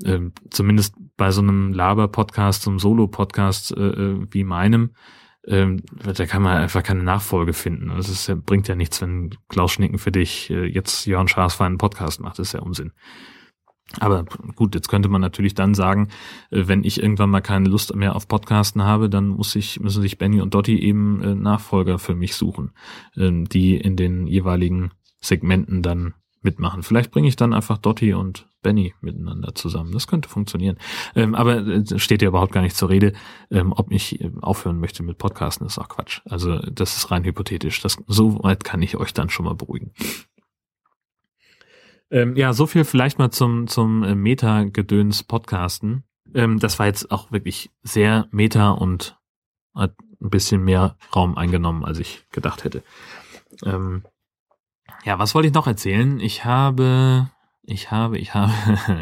Ähm, 0.03 0.33
zumindest 0.49 0.95
bei 1.17 1.31
so 1.31 1.41
einem 1.41 1.73
Laber-Podcast, 1.73 2.63
so 2.63 2.69
einem 2.69 2.79
Solo-Podcast 2.79 3.75
äh, 3.75 3.81
äh 3.81 4.27
wie 4.29 4.43
meinem, 4.43 4.91
ähm, 5.45 5.83
da 6.03 6.25
kann 6.25 6.41
man 6.41 6.57
einfach 6.57 6.83
keine 6.83 7.03
Nachfolge 7.03 7.53
finden. 7.53 7.89
Das 7.89 8.09
ist, 8.09 8.45
bringt 8.45 8.67
ja 8.67 8.75
nichts, 8.75 9.01
wenn 9.01 9.35
Klaus 9.49 9.73
Schnicken 9.73 9.97
für 9.97 10.11
dich 10.11 10.49
äh, 10.49 10.65
jetzt 10.65 11.05
Jörn 11.05 11.27
Schaas 11.27 11.55
für 11.55 11.65
einen 11.65 11.77
Podcast 11.77 12.21
macht. 12.21 12.39
Das 12.39 12.47
ist 12.47 12.53
ja 12.53 12.61
Unsinn. 12.61 12.93
Aber 13.99 14.25
gut, 14.55 14.73
jetzt 14.73 14.87
könnte 14.87 15.09
man 15.09 15.21
natürlich 15.21 15.53
dann 15.53 15.73
sagen, 15.73 16.07
äh, 16.49 16.63
wenn 16.67 16.83
ich 16.83 17.01
irgendwann 17.01 17.29
mal 17.29 17.41
keine 17.41 17.69
Lust 17.69 17.93
mehr 17.95 18.15
auf 18.15 18.27
Podcasten 18.27 18.83
habe, 18.83 19.09
dann 19.09 19.27
muss 19.27 19.55
ich, 19.55 19.79
müssen 19.79 20.01
sich 20.01 20.17
Benny 20.17 20.41
und 20.41 20.53
Dotti 20.53 20.79
eben 20.79 21.21
äh, 21.21 21.35
Nachfolger 21.35 21.99
für 21.99 22.15
mich 22.15 22.35
suchen, 22.35 22.71
ähm, 23.17 23.47
die 23.47 23.75
in 23.77 23.95
den 23.95 24.27
jeweiligen 24.27 24.91
Segmenten 25.19 25.81
dann 25.81 26.13
mitmachen. 26.41 26.83
Vielleicht 26.83 27.11
bringe 27.11 27.27
ich 27.27 27.35
dann 27.35 27.53
einfach 27.53 27.77
Dotti 27.77 28.13
und 28.13 28.47
Benny 28.63 28.93
miteinander 29.01 29.53
zusammen. 29.53 29.91
Das 29.91 30.07
könnte 30.07 30.29
funktionieren. 30.29 30.77
Ähm, 31.15 31.35
aber 31.35 31.57
äh, 31.57 31.99
steht 31.99 32.21
ja 32.21 32.29
überhaupt 32.29 32.53
gar 32.53 32.61
nicht 32.61 32.75
zur 32.75 32.89
Rede, 32.89 33.13
ähm, 33.51 33.73
ob 33.73 33.91
ich 33.91 34.19
aufhören 34.41 34.79
möchte 34.79 35.03
mit 35.03 35.17
Podcasten, 35.19 35.67
ist 35.67 35.77
auch 35.77 35.89
Quatsch. 35.89 36.21
Also 36.25 36.57
das 36.59 36.97
ist 36.97 37.11
rein 37.11 37.23
hypothetisch. 37.23 37.81
Das, 37.81 37.97
so 38.07 38.43
weit 38.43 38.63
kann 38.63 38.81
ich 38.81 38.97
euch 38.97 39.13
dann 39.13 39.29
schon 39.29 39.45
mal 39.45 39.55
beruhigen. 39.55 39.91
Ähm, 42.09 42.35
ja, 42.35 42.53
so 42.53 42.67
viel 42.67 42.85
vielleicht 42.85 43.19
mal 43.19 43.31
zum, 43.31 43.67
zum 43.67 44.03
äh, 44.03 44.15
Meta-Gedöns 44.15 45.23
Podcasten. 45.23 46.03
Ähm, 46.33 46.59
das 46.59 46.79
war 46.79 46.85
jetzt 46.85 47.11
auch 47.11 47.31
wirklich 47.31 47.71
sehr 47.81 48.27
Meta 48.31 48.71
und 48.71 49.17
hat 49.73 49.95
ein 50.21 50.29
bisschen 50.29 50.63
mehr 50.63 50.95
Raum 51.15 51.37
eingenommen, 51.37 51.83
als 51.83 51.99
ich 51.99 52.25
gedacht 52.31 52.63
hätte. 52.63 52.83
Ähm, 53.65 54.03
ja, 55.03 55.19
was 55.19 55.35
wollte 55.35 55.47
ich 55.47 55.53
noch 55.53 55.67
erzählen? 55.67 56.19
Ich 56.19 56.45
habe, 56.45 57.29
ich 57.63 57.91
habe, 57.91 58.17
ich 58.17 58.33
habe, 58.33 58.53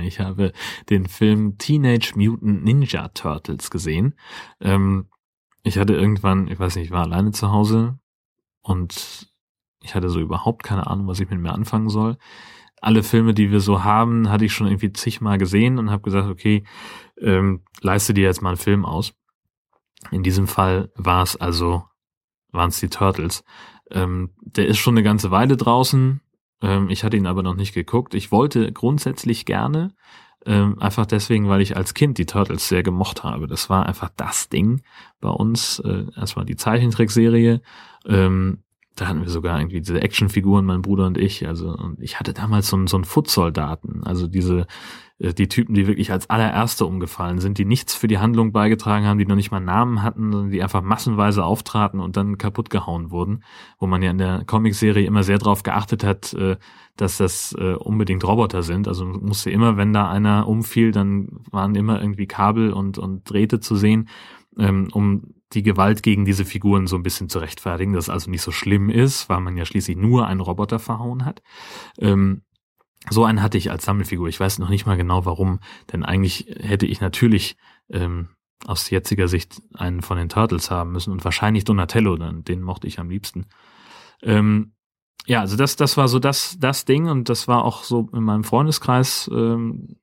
ich 0.03 0.19
habe 0.19 0.53
den 0.89 1.07
Film 1.07 1.57
Teenage 1.57 2.13
Mutant 2.15 2.63
Ninja 2.63 3.09
Turtles 3.09 3.69
gesehen. 3.69 4.15
Ähm, 4.59 5.07
ich 5.63 5.77
hatte 5.77 5.93
irgendwann, 5.93 6.47
ich 6.47 6.59
weiß 6.59 6.75
nicht, 6.75 6.85
ich 6.85 6.91
war 6.91 7.03
alleine 7.03 7.31
zu 7.31 7.51
Hause 7.51 7.99
und 8.61 9.31
ich 9.83 9.95
hatte 9.95 10.09
so 10.09 10.19
überhaupt 10.19 10.63
keine 10.63 10.87
Ahnung, 10.87 11.07
was 11.07 11.19
ich 11.19 11.29
mit 11.29 11.39
mir 11.39 11.53
anfangen 11.53 11.89
soll 11.89 12.17
alle 12.81 13.03
Filme, 13.03 13.33
die 13.33 13.51
wir 13.51 13.61
so 13.61 13.83
haben, 13.83 14.29
hatte 14.29 14.45
ich 14.45 14.53
schon 14.53 14.67
irgendwie 14.67 14.91
zigmal 14.91 15.37
gesehen 15.37 15.77
und 15.77 15.91
habe 15.91 16.01
gesagt, 16.01 16.27
okay, 16.27 16.63
ähm, 17.19 17.61
leiste 17.81 18.13
dir 18.13 18.23
jetzt 18.23 18.41
mal 18.41 18.49
einen 18.49 18.57
Film 18.57 18.85
aus. 18.85 19.13
In 20.09 20.23
diesem 20.23 20.47
Fall 20.47 20.91
war 20.95 21.21
es 21.21 21.35
also, 21.35 21.83
waren 22.51 22.69
es 22.69 22.79
die 22.79 22.89
Turtles. 22.89 23.43
Ähm, 23.91 24.31
der 24.41 24.65
ist 24.65 24.79
schon 24.79 24.95
eine 24.95 25.03
ganze 25.03 25.29
Weile 25.29 25.57
draußen. 25.57 26.21
Ähm, 26.61 26.89
ich 26.89 27.03
hatte 27.03 27.17
ihn 27.17 27.27
aber 27.27 27.43
noch 27.43 27.55
nicht 27.55 27.73
geguckt. 27.73 28.13
Ich 28.13 28.31
wollte 28.31 28.71
grundsätzlich 28.71 29.45
gerne, 29.45 29.93
ähm, 30.45 30.79
einfach 30.79 31.05
deswegen, 31.05 31.47
weil 31.47 31.61
ich 31.61 31.77
als 31.77 31.93
Kind 31.93 32.17
die 32.17 32.25
Turtles 32.25 32.67
sehr 32.67 32.83
gemocht 32.83 33.23
habe. 33.23 33.47
Das 33.47 33.69
war 33.69 33.85
einfach 33.85 34.09
das 34.15 34.49
Ding 34.49 34.81
bei 35.19 35.29
uns. 35.29 35.79
Äh, 35.79 36.05
erstmal 36.15 36.45
die 36.45 36.55
Zeichentrickserie. 36.55 37.61
Ähm, 38.07 38.63
da 38.95 39.07
hatten 39.07 39.21
wir 39.21 39.29
sogar 39.29 39.59
irgendwie 39.59 39.79
diese 39.79 40.01
Actionfiguren, 40.01 40.65
mein 40.65 40.81
Bruder 40.81 41.05
und 41.05 41.17
ich. 41.17 41.47
Also 41.47 41.69
und 41.69 42.01
ich 42.01 42.19
hatte 42.19 42.33
damals 42.33 42.69
so, 42.69 42.75
einen 42.75 42.87
so 42.87 42.97
einen 42.97 43.05
Footsoldaten, 43.05 44.03
also 44.03 44.27
diese 44.27 44.67
die 45.21 45.47
Typen, 45.47 45.75
die 45.75 45.85
wirklich 45.85 46.11
als 46.11 46.29
allererste 46.29 46.85
umgefallen 46.85 47.39
sind, 47.39 47.59
die 47.59 47.65
nichts 47.65 47.93
für 47.93 48.07
die 48.07 48.17
Handlung 48.17 48.51
beigetragen 48.51 49.05
haben, 49.05 49.19
die 49.19 49.25
noch 49.25 49.35
nicht 49.35 49.51
mal 49.51 49.59
Namen 49.59 50.01
hatten, 50.01 50.31
sondern 50.31 50.51
die 50.51 50.63
einfach 50.63 50.81
massenweise 50.81 51.45
auftraten 51.45 51.99
und 51.99 52.17
dann 52.17 52.39
kaputt 52.39 52.71
gehauen 52.71 53.11
wurden. 53.11 53.43
Wo 53.77 53.85
man 53.85 54.01
ja 54.01 54.09
in 54.09 54.17
der 54.17 54.43
Comicserie 54.45 55.05
immer 55.05 55.21
sehr 55.21 55.37
darauf 55.37 55.61
geachtet 55.61 56.03
hat, 56.03 56.33
äh, 56.33 56.57
dass 56.97 57.17
das 57.17 57.55
äh, 57.59 57.73
unbedingt 57.73 58.23
Roboter 58.23 58.63
sind. 58.63 58.87
Also 58.87 59.05
musste 59.05 59.51
immer, 59.51 59.77
wenn 59.77 59.93
da 59.93 60.09
einer 60.09 60.47
umfiel, 60.47 60.91
dann 60.91 61.29
waren 61.51 61.75
immer 61.75 62.01
irgendwie 62.01 62.27
Kabel 62.27 62.73
und, 62.73 62.97
und 62.97 63.29
Drähte 63.29 63.59
zu 63.59 63.75
sehen, 63.75 64.09
ähm, 64.57 64.87
um 64.91 65.35
die 65.53 65.63
Gewalt 65.63 66.01
gegen 66.01 66.25
diese 66.25 66.45
Figuren 66.45 66.87
so 66.87 66.95
ein 66.95 67.03
bisschen 67.03 67.29
zu 67.29 67.39
rechtfertigen, 67.39 67.93
dass 67.93 68.05
es 68.05 68.09
also 68.09 68.31
nicht 68.31 68.41
so 68.41 68.51
schlimm 68.51 68.89
ist, 68.89 69.29
weil 69.29 69.41
man 69.41 69.57
ja 69.57 69.65
schließlich 69.65 69.97
nur 69.97 70.25
einen 70.25 70.39
Roboter 70.39 70.79
verhauen 70.79 71.25
hat. 71.25 71.43
Ähm, 71.99 72.41
so 73.09 73.25
einen 73.25 73.41
hatte 73.41 73.57
ich 73.57 73.71
als 73.71 73.85
Sammelfigur. 73.85 74.27
Ich 74.27 74.39
weiß 74.39 74.59
noch 74.59 74.69
nicht 74.69 74.85
mal 74.85 74.97
genau 74.97 75.25
warum, 75.25 75.59
denn 75.91 76.03
eigentlich 76.05 76.45
hätte 76.59 76.85
ich 76.85 77.01
natürlich 77.01 77.57
ähm, 77.89 78.29
aus 78.65 78.89
jetziger 78.89 79.27
Sicht 79.27 79.61
einen 79.73 80.01
von 80.01 80.17
den 80.17 80.29
Turtles 80.29 80.69
haben 80.69 80.91
müssen 80.91 81.11
und 81.11 81.25
wahrscheinlich 81.25 81.63
Donatello, 81.63 82.15
dann 82.15 82.43
den 82.43 82.61
mochte 82.61 82.87
ich 82.87 82.99
am 82.99 83.09
liebsten. 83.09 83.47
Ähm, 84.21 84.73
ja, 85.25 85.39
also 85.39 85.57
das, 85.57 85.75
das 85.75 85.97
war 85.97 86.07
so 86.07 86.19
das, 86.19 86.57
das 86.59 86.85
Ding 86.85 87.07
und 87.07 87.29
das 87.29 87.47
war 87.47 87.63
auch 87.63 87.83
so 87.83 88.09
in 88.13 88.23
meinem 88.23 88.43
Freundeskreis 88.43 89.29
ähm, 89.33 89.97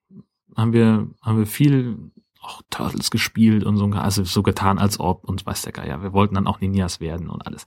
haben 0.56 0.72
wir, 0.72 1.08
haben 1.22 1.38
wir 1.38 1.46
viel 1.46 2.10
auch 2.40 2.62
Turtles 2.70 3.10
gespielt 3.10 3.64
und 3.64 3.76
so, 3.76 3.86
also 3.86 4.24
so 4.24 4.42
getan, 4.42 4.78
als 4.78 5.00
ob 5.00 5.24
und 5.24 5.44
weiß 5.44 5.62
der 5.62 5.72
Geier, 5.72 6.02
wir 6.02 6.12
wollten 6.12 6.34
dann 6.34 6.46
auch 6.46 6.60
Ninjas 6.60 7.00
werden 7.00 7.28
und 7.28 7.46
alles. 7.46 7.66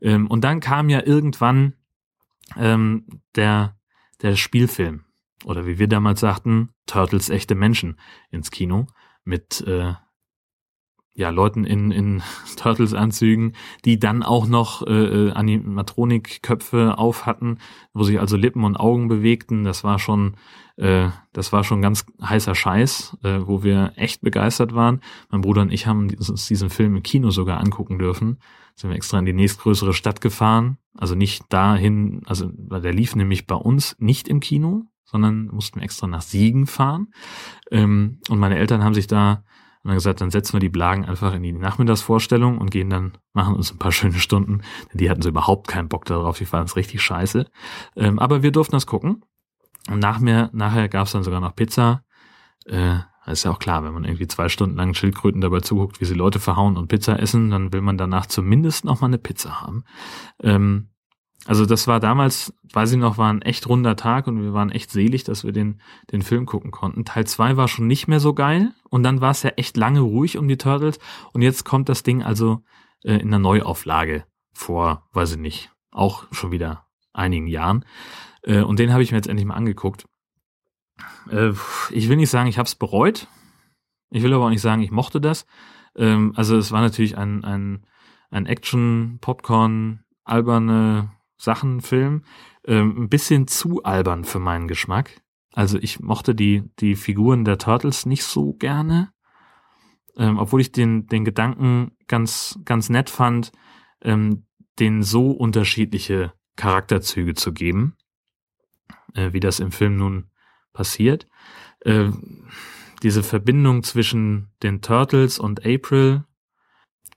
Ähm, 0.00 0.26
und 0.26 0.42
dann 0.42 0.60
kam 0.60 0.88
ja 0.88 1.04
irgendwann 1.04 1.74
ähm, 2.56 3.06
der, 3.34 3.76
der 4.22 4.36
Spielfilm. 4.36 5.04
Oder 5.44 5.66
wie 5.66 5.78
wir 5.78 5.88
damals 5.88 6.20
sagten, 6.20 6.70
Turtles 6.86 7.30
echte 7.30 7.54
Menschen 7.54 7.98
ins 8.30 8.50
Kino 8.50 8.86
mit 9.24 9.62
äh, 9.66 9.94
ja, 11.14 11.30
Leuten 11.30 11.64
in, 11.64 11.90
in 11.90 12.22
Turtles-Anzügen, 12.56 13.54
die 13.84 13.98
dann 13.98 14.22
auch 14.22 14.46
noch 14.46 14.86
äh, 14.86 15.28
äh, 15.28 15.32
Animatronik-Köpfe 15.32 16.98
auf 16.98 17.26
hatten, 17.26 17.58
wo 17.92 18.02
sich 18.04 18.20
also 18.20 18.36
Lippen 18.36 18.64
und 18.64 18.76
Augen 18.76 19.08
bewegten. 19.08 19.64
Das 19.64 19.84
war 19.84 19.98
schon, 19.98 20.36
äh, 20.76 21.08
das 21.32 21.52
war 21.52 21.64
schon 21.64 21.82
ganz 21.82 22.06
heißer 22.22 22.54
Scheiß, 22.54 23.18
äh, 23.22 23.40
wo 23.42 23.62
wir 23.62 23.92
echt 23.96 24.22
begeistert 24.22 24.74
waren. 24.74 25.00
Mein 25.30 25.40
Bruder 25.40 25.62
und 25.62 25.72
ich 25.72 25.86
haben 25.86 26.08
uns 26.14 26.46
diesen 26.46 26.70
Film 26.70 26.96
im 26.96 27.02
Kino 27.02 27.30
sogar 27.30 27.60
angucken 27.60 27.98
dürfen. 27.98 28.38
Sind 28.74 28.90
wir 28.90 28.96
extra 28.96 29.18
in 29.18 29.26
die 29.26 29.32
nächstgrößere 29.32 29.92
Stadt 29.92 30.20
gefahren. 30.20 30.78
Also 30.96 31.14
nicht 31.14 31.44
dahin, 31.50 32.22
also 32.26 32.48
der 32.48 32.92
lief 32.92 33.14
nämlich 33.14 33.46
bei 33.46 33.56
uns 33.56 33.96
nicht 33.98 34.28
im 34.28 34.40
Kino, 34.40 34.84
sondern 35.04 35.46
mussten 35.46 35.80
extra 35.80 36.06
nach 36.06 36.22
Siegen 36.22 36.66
fahren. 36.66 37.08
Ähm, 37.70 38.20
und 38.28 38.38
meine 38.38 38.56
Eltern 38.56 38.84
haben 38.84 38.94
sich 38.94 39.06
da 39.06 39.44
Und 39.82 39.88
dann 39.88 39.94
gesagt, 39.94 40.20
dann 40.20 40.30
setzen 40.30 40.54
wir 40.54 40.60
die 40.60 40.68
Blagen 40.68 41.06
einfach 41.06 41.32
in 41.34 41.42
die 41.42 41.52
Nachmittagsvorstellung 41.52 42.58
und 42.58 42.70
gehen 42.70 42.90
dann, 42.90 43.18
machen 43.32 43.54
uns 43.54 43.72
ein 43.72 43.78
paar 43.78 43.92
schöne 43.92 44.18
Stunden. 44.18 44.62
Die 44.92 45.08
hatten 45.08 45.22
so 45.22 45.30
überhaupt 45.30 45.68
keinen 45.68 45.88
Bock 45.88 46.04
darauf, 46.04 46.38
die 46.38 46.44
fanden 46.44 46.66
es 46.66 46.76
richtig 46.76 47.00
scheiße. 47.02 47.46
Ähm, 47.96 48.18
aber 48.18 48.42
wir 48.42 48.52
durften 48.52 48.76
das 48.76 48.86
gucken. 48.86 49.24
Und 49.88 50.00
nach 50.00 50.20
mir, 50.20 50.50
nachher 50.52 50.88
gab 50.88 51.06
es 51.06 51.12
dann 51.12 51.24
sogar 51.24 51.40
noch 51.40 51.56
Pizza. 51.56 52.04
Äh, 52.66 52.98
ist 53.26 53.44
ja 53.44 53.50
auch 53.50 53.58
klar, 53.58 53.84
wenn 53.84 53.92
man 53.94 54.04
irgendwie 54.04 54.26
zwei 54.26 54.48
Stunden 54.48 54.76
lang 54.76 54.94
Schildkröten 54.94 55.40
dabei 55.40 55.60
zuguckt, 55.60 56.00
wie 56.00 56.04
sie 56.04 56.14
Leute 56.14 56.40
verhauen 56.40 56.76
und 56.76 56.88
Pizza 56.88 57.18
essen, 57.18 57.50
dann 57.50 57.72
will 57.72 57.80
man 57.80 57.98
danach 57.98 58.26
zumindest 58.26 58.84
noch 58.84 59.00
mal 59.00 59.06
eine 59.06 59.18
Pizza 59.18 59.60
haben. 59.60 59.84
Ähm, 60.42 60.89
also 61.46 61.64
das 61.64 61.86
war 61.86 62.00
damals, 62.00 62.52
weiß 62.72 62.92
ich 62.92 62.98
noch, 62.98 63.16
war 63.16 63.32
ein 63.32 63.42
echt 63.42 63.68
runder 63.68 63.96
Tag 63.96 64.26
und 64.26 64.42
wir 64.42 64.52
waren 64.52 64.70
echt 64.70 64.90
selig, 64.90 65.24
dass 65.24 65.44
wir 65.44 65.52
den, 65.52 65.80
den 66.12 66.22
Film 66.22 66.46
gucken 66.46 66.70
konnten. 66.70 67.04
Teil 67.04 67.26
zwei 67.26 67.56
war 67.56 67.66
schon 67.66 67.86
nicht 67.86 68.08
mehr 68.08 68.20
so 68.20 68.34
geil 68.34 68.72
und 68.90 69.02
dann 69.02 69.20
war 69.20 69.30
es 69.30 69.42
ja 69.42 69.50
echt 69.56 69.76
lange 69.76 70.00
ruhig 70.00 70.36
um 70.36 70.48
die 70.48 70.58
Turtles 70.58 70.98
und 71.32 71.42
jetzt 71.42 71.64
kommt 71.64 71.88
das 71.88 72.02
Ding 72.02 72.22
also 72.22 72.62
äh, 73.02 73.14
in 73.14 73.28
einer 73.28 73.38
Neuauflage 73.38 74.24
vor, 74.52 75.08
weiß 75.12 75.32
ich 75.32 75.38
nicht, 75.38 75.70
auch 75.90 76.24
schon 76.30 76.50
wieder 76.52 76.86
einigen 77.12 77.46
Jahren. 77.46 77.84
Äh, 78.42 78.60
und 78.60 78.78
den 78.78 78.92
habe 78.92 79.02
ich 79.02 79.10
mir 79.10 79.18
jetzt 79.18 79.28
endlich 79.28 79.46
mal 79.46 79.54
angeguckt. 79.54 80.06
Äh, 81.30 81.52
ich 81.90 82.08
will 82.08 82.16
nicht 82.16 82.30
sagen, 82.30 82.48
ich 82.48 82.58
habe 82.58 82.66
es 82.66 82.74
bereut. 82.74 83.28
Ich 84.10 84.22
will 84.22 84.34
aber 84.34 84.44
auch 84.44 84.50
nicht 84.50 84.60
sagen, 84.60 84.82
ich 84.82 84.90
mochte 84.90 85.20
das. 85.20 85.46
Ähm, 85.96 86.32
also 86.36 86.56
es 86.56 86.70
war 86.72 86.80
natürlich 86.80 87.16
ein, 87.16 87.44
ein, 87.44 87.86
ein 88.30 88.46
Action, 88.46 89.18
Popcorn, 89.20 90.04
alberne 91.40 91.80
Sachenfilm. 91.80 92.22
Ähm, 92.66 93.04
ein 93.04 93.08
bisschen 93.08 93.46
zu 93.46 93.82
albern 93.82 94.24
für 94.24 94.38
meinen 94.38 94.68
Geschmack. 94.68 95.22
Also 95.52 95.78
ich 95.78 96.00
mochte 96.00 96.34
die, 96.34 96.62
die 96.78 96.94
Figuren 96.94 97.44
der 97.44 97.58
Turtles 97.58 98.06
nicht 98.06 98.24
so 98.24 98.52
gerne. 98.52 99.12
Ähm, 100.16 100.38
obwohl 100.38 100.60
ich 100.60 100.72
den, 100.72 101.06
den 101.06 101.24
Gedanken 101.24 101.92
ganz, 102.06 102.58
ganz 102.64 102.90
nett 102.90 103.10
fand, 103.10 103.52
ähm, 104.02 104.46
denen 104.78 105.02
so 105.02 105.30
unterschiedliche 105.30 106.32
Charakterzüge 106.56 107.34
zu 107.34 107.52
geben, 107.52 107.96
äh, 109.14 109.32
wie 109.32 109.40
das 109.40 109.60
im 109.60 109.72
Film 109.72 109.96
nun 109.96 110.30
passiert. 110.72 111.26
Äh, 111.80 112.10
diese 113.02 113.22
Verbindung 113.22 113.82
zwischen 113.82 114.50
den 114.62 114.82
Turtles 114.82 115.38
und 115.38 115.64
April, 115.64 116.24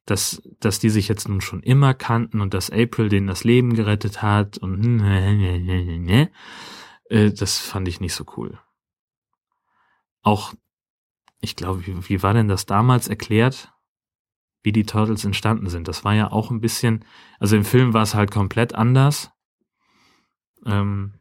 dass, 0.06 0.42
dass 0.60 0.80
die 0.80 0.90
sich 0.90 1.08
jetzt 1.08 1.30
nun 1.30 1.42
schon 1.42 1.64
immer 1.64 1.94
kannten 1.94 2.42
und 2.42 2.54
dass 2.54 2.70
April 2.70 3.10
denen 3.10 3.28
das 3.28 3.44
Leben 3.44 3.74
gerettet 3.74 4.22
hat 4.22 4.58
und 4.58 5.00
äh, 7.10 7.32
das 7.32 7.60
fand 7.60 7.88
ich 7.88 8.02
nicht 8.02 8.14
so 8.14 8.26
cool. 8.36 8.60
Auch, 10.22 10.54
ich 11.40 11.56
glaube, 11.56 11.86
wie, 11.88 12.10
wie 12.10 12.24
war 12.24 12.34
denn 12.34 12.48
das 12.48 12.66
damals 12.66 13.08
erklärt, 13.08 13.74
wie 14.62 14.72
die 14.72 14.86
Turtles 14.86 15.26
entstanden 15.26 15.70
sind? 15.70 15.88
Das 15.88 16.04
war 16.04 16.14
ja 16.14 16.32
auch 16.32 16.52
ein 16.52 16.62
bisschen, 16.62 17.06
also 17.40 17.56
im 17.56 17.66
Film 17.66 17.94
war 17.94 18.04
es 18.04 18.16
halt 18.16 18.32
komplett 18.32 18.76
anders. 18.76 19.32
Ähm, 20.66 21.14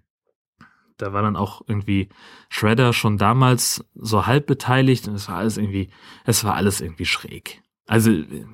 da 0.97 1.13
war 1.13 1.23
dann 1.23 1.37
auch 1.37 1.63
irgendwie 1.67 2.09
Shredder 2.49 2.93
schon 2.93 3.19
damals 3.19 3.85
so 3.95 4.27
halb 4.27 4.47
beteiligt 4.47 5.09
und 5.09 5.15
es 5.15 5.29
war 5.29 5.37
alles 5.37 5.57
irgendwie, 5.57 5.91
es 6.25 6.45
war 6.45 6.55
alles 6.55 6.81
irgendwie 6.81 7.07
schräg. 7.07 7.62
Also 7.87 8.11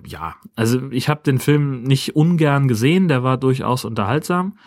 ja, 0.07 0.37
also 0.57 0.91
ich 0.91 1.09
habe 1.09 1.23
den 1.23 1.39
Film 1.39 1.83
nicht 1.83 2.17
ungern 2.17 2.67
gesehen, 2.67 3.09
der 3.09 3.23
war 3.23 3.37
durchaus 3.37 3.85
unterhaltsam, 3.85 4.59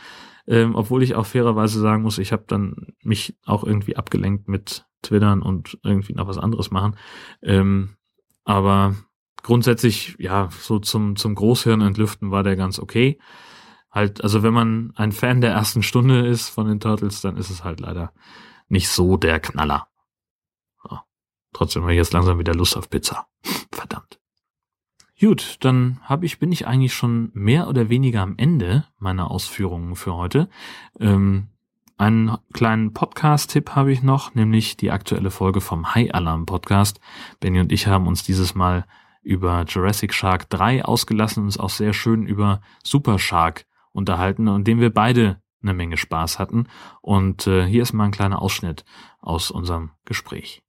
ähm, 0.47 0.75
obwohl 0.75 1.03
ich 1.03 1.15
auch 1.15 1.25
fairerweise 1.25 1.79
sagen 1.79 2.03
muss, 2.03 2.19
ich 2.19 2.31
habe 2.31 2.43
dann 2.47 2.93
mich 3.01 3.37
auch 3.45 3.63
irgendwie 3.63 3.97
abgelenkt 3.97 4.47
mit 4.47 4.85
Twittern 5.01 5.41
und 5.41 5.79
irgendwie 5.83 6.13
noch 6.13 6.27
was 6.27 6.37
anderes 6.37 6.69
machen. 6.69 6.95
Ähm, 7.41 7.95
aber 8.43 8.95
grundsätzlich, 9.41 10.15
ja, 10.19 10.49
so 10.51 10.79
zum, 10.79 11.15
zum 11.15 11.33
Großhirn 11.33 11.81
entlüften 11.81 12.29
war 12.29 12.43
der 12.43 12.55
ganz 12.55 12.79
okay 12.79 13.17
halt, 13.91 14.23
also 14.23 14.41
wenn 14.43 14.53
man 14.53 14.93
ein 14.95 15.11
Fan 15.11 15.41
der 15.41 15.51
ersten 15.51 15.83
Stunde 15.83 16.25
ist 16.25 16.49
von 16.49 16.67
den 16.67 16.79
Turtles, 16.79 17.21
dann 17.21 17.37
ist 17.37 17.49
es 17.49 17.63
halt 17.63 17.79
leider 17.79 18.13
nicht 18.69 18.89
so 18.89 19.17
der 19.17 19.39
Knaller. 19.39 19.87
Ja. 20.89 21.05
Trotzdem 21.53 21.83
habe 21.83 21.93
ich 21.93 21.97
jetzt 21.97 22.13
langsam 22.13 22.39
wieder 22.39 22.55
Lust 22.55 22.77
auf 22.77 22.89
Pizza. 22.89 23.27
Verdammt. 23.71 24.20
Gut, 25.21 25.57
dann 25.59 25.99
hab 26.03 26.23
ich, 26.23 26.39
bin 26.39 26.51
ich 26.51 26.65
eigentlich 26.65 26.95
schon 26.95 27.29
mehr 27.35 27.67
oder 27.67 27.89
weniger 27.89 28.21
am 28.23 28.33
Ende 28.37 28.85
meiner 28.97 29.29
Ausführungen 29.29 29.95
für 29.95 30.15
heute. 30.15 30.49
Ähm, 30.99 31.49
einen 31.95 32.39
kleinen 32.53 32.91
Podcast-Tipp 32.91 33.75
habe 33.75 33.91
ich 33.91 34.01
noch, 34.01 34.33
nämlich 34.33 34.77
die 34.77 34.89
aktuelle 34.89 35.29
Folge 35.29 35.61
vom 35.61 35.93
High 35.93 36.11
Alarm 36.15 36.47
Podcast. 36.47 36.99
Benny 37.39 37.59
und 37.59 37.71
ich 37.71 37.85
haben 37.85 38.07
uns 38.07 38.23
dieses 38.23 38.55
Mal 38.55 38.87
über 39.21 39.63
Jurassic 39.67 40.11
Shark 40.11 40.49
3 40.49 40.85
ausgelassen 40.85 41.41
und 41.41 41.45
uns 41.45 41.59
auch 41.59 41.69
sehr 41.69 41.93
schön 41.93 42.25
über 42.25 42.61
Super 42.83 43.19
Shark 43.19 43.67
unterhalten 43.91 44.47
und 44.47 44.65
dem 44.67 44.79
wir 44.79 44.91
beide 44.91 45.39
eine 45.61 45.75
Menge 45.75 45.97
Spaß 45.97 46.39
hatten. 46.39 46.65
Und 47.01 47.45
äh, 47.45 47.67
hier 47.67 47.83
ist 47.83 47.93
mal 47.93 48.05
ein 48.05 48.11
kleiner 48.11 48.41
Ausschnitt 48.41 48.85
aus 49.19 49.51
unserem 49.51 49.91
Gespräch. 50.03 50.63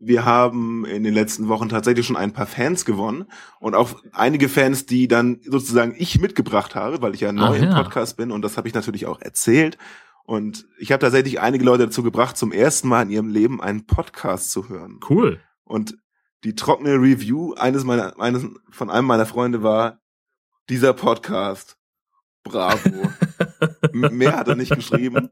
Wir 0.00 0.24
haben 0.24 0.84
in 0.84 1.02
den 1.02 1.12
letzten 1.12 1.48
Wochen 1.48 1.68
tatsächlich 1.68 2.06
schon 2.06 2.16
ein 2.16 2.32
paar 2.32 2.46
Fans 2.46 2.84
gewonnen 2.84 3.24
und 3.58 3.74
auch 3.74 4.00
einige 4.12 4.48
Fans, 4.48 4.86
die 4.86 5.08
dann 5.08 5.40
sozusagen 5.44 5.94
ich 5.98 6.20
mitgebracht 6.20 6.74
habe, 6.74 7.02
weil 7.02 7.14
ich 7.14 7.20
ja 7.20 7.32
neu 7.32 7.44
ah, 7.44 7.56
ja. 7.56 7.68
im 7.68 7.74
Podcast 7.74 8.16
bin 8.16 8.30
und 8.30 8.42
das 8.42 8.56
habe 8.56 8.68
ich 8.68 8.74
natürlich 8.74 9.06
auch 9.06 9.20
erzählt. 9.20 9.76
Und 10.24 10.66
ich 10.78 10.92
habe 10.92 11.00
tatsächlich 11.00 11.40
einige 11.40 11.64
Leute 11.64 11.86
dazu 11.86 12.02
gebracht, 12.02 12.36
zum 12.36 12.52
ersten 12.52 12.86
Mal 12.86 13.02
in 13.02 13.10
ihrem 13.10 13.28
Leben 13.28 13.62
einen 13.62 13.86
Podcast 13.86 14.52
zu 14.52 14.68
hören. 14.68 15.00
Cool. 15.08 15.40
Und 15.64 15.96
die 16.44 16.54
trockene 16.54 16.94
Review 16.94 17.54
eines 17.54 17.84
meiner, 17.84 18.20
eines 18.20 18.46
von 18.70 18.90
einem 18.90 19.06
meiner 19.06 19.26
Freunde 19.26 19.62
war, 19.62 20.00
dieser 20.68 20.92
Podcast 20.92 21.78
Bravo. 22.44 23.10
Mehr 23.92 24.36
hat 24.36 24.48
er 24.48 24.56
nicht 24.56 24.74
geschrieben. 24.74 25.30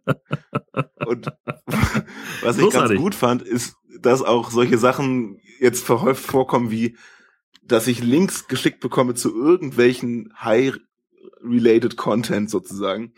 Und 1.06 1.26
was 2.42 2.56
ich 2.56 2.62
Großartig. 2.64 2.72
ganz 2.72 3.00
gut 3.00 3.14
fand, 3.14 3.42
ist, 3.42 3.76
dass 4.06 4.22
auch 4.22 4.50
solche 4.50 4.78
Sachen 4.78 5.40
jetzt 5.58 5.84
verhäuft 5.84 6.24
vorkommen 6.24 6.70
wie, 6.70 6.96
dass 7.62 7.88
ich 7.88 8.02
Links 8.02 8.46
geschickt 8.48 8.80
bekomme 8.80 9.14
zu 9.14 9.34
irgendwelchen 9.34 10.32
high-related 10.40 11.96
Content 11.96 12.48
sozusagen. 12.48 13.12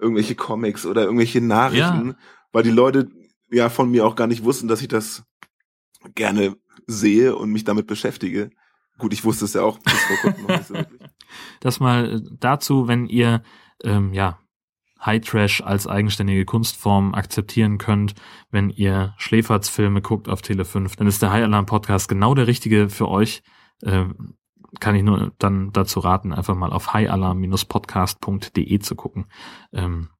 Irgendwelche 0.00 0.36
Comics 0.36 0.86
oder 0.86 1.02
irgendwelche 1.02 1.40
Nachrichten, 1.40 2.08
ja. 2.08 2.16
weil 2.52 2.62
die 2.62 2.70
Leute 2.70 3.10
ja 3.50 3.68
von 3.68 3.90
mir 3.90 4.06
auch 4.06 4.14
gar 4.14 4.28
nicht 4.28 4.44
wussten, 4.44 4.68
dass 4.68 4.80
ich 4.80 4.86
das 4.86 5.24
gerne 6.14 6.56
sehe 6.86 7.34
und 7.34 7.50
mich 7.50 7.64
damit 7.64 7.88
beschäftige. 7.88 8.50
Gut, 8.98 9.12
ich 9.12 9.24
wusste 9.24 9.44
es 9.44 9.54
ja 9.54 9.62
auch 9.62 9.78
bis 9.78 9.92
vor 9.94 10.16
kurzem 10.18 10.42
noch 10.42 10.56
nicht 10.56 10.66
so 10.66 10.74
wirklich. 10.74 11.00
Das 11.60 11.78
mal 11.78 12.16
äh, 12.16 12.20
dazu, 12.38 12.88
wenn 12.88 13.06
ihr 13.06 13.42
ähm, 13.84 14.14
ja 14.14 14.38
High 15.04 15.24
Trash 15.24 15.62
als 15.62 15.86
eigenständige 15.86 16.44
Kunstform 16.44 17.14
akzeptieren 17.14 17.78
könnt, 17.78 18.14
wenn 18.50 18.70
ihr 18.70 19.14
Schläferzfilme 19.16 20.02
guckt 20.02 20.28
auf 20.28 20.42
Tele 20.42 20.64
5, 20.64 20.96
dann 20.96 21.06
ist 21.06 21.22
der 21.22 21.32
High 21.32 21.44
Alarm 21.44 21.66
Podcast 21.66 22.08
genau 22.08 22.34
der 22.34 22.46
richtige 22.46 22.88
für 22.88 23.08
euch. 23.08 23.42
Ähm, 23.82 24.34
kann 24.80 24.94
ich 24.94 25.02
nur 25.02 25.32
dann 25.38 25.72
dazu 25.72 26.00
raten, 26.00 26.32
einfach 26.32 26.54
mal 26.54 26.72
auf 26.72 26.92
highalarm-podcast.de 26.92 28.78
zu 28.80 28.96
gucken. 28.96 29.26
Ähm, 29.72 30.10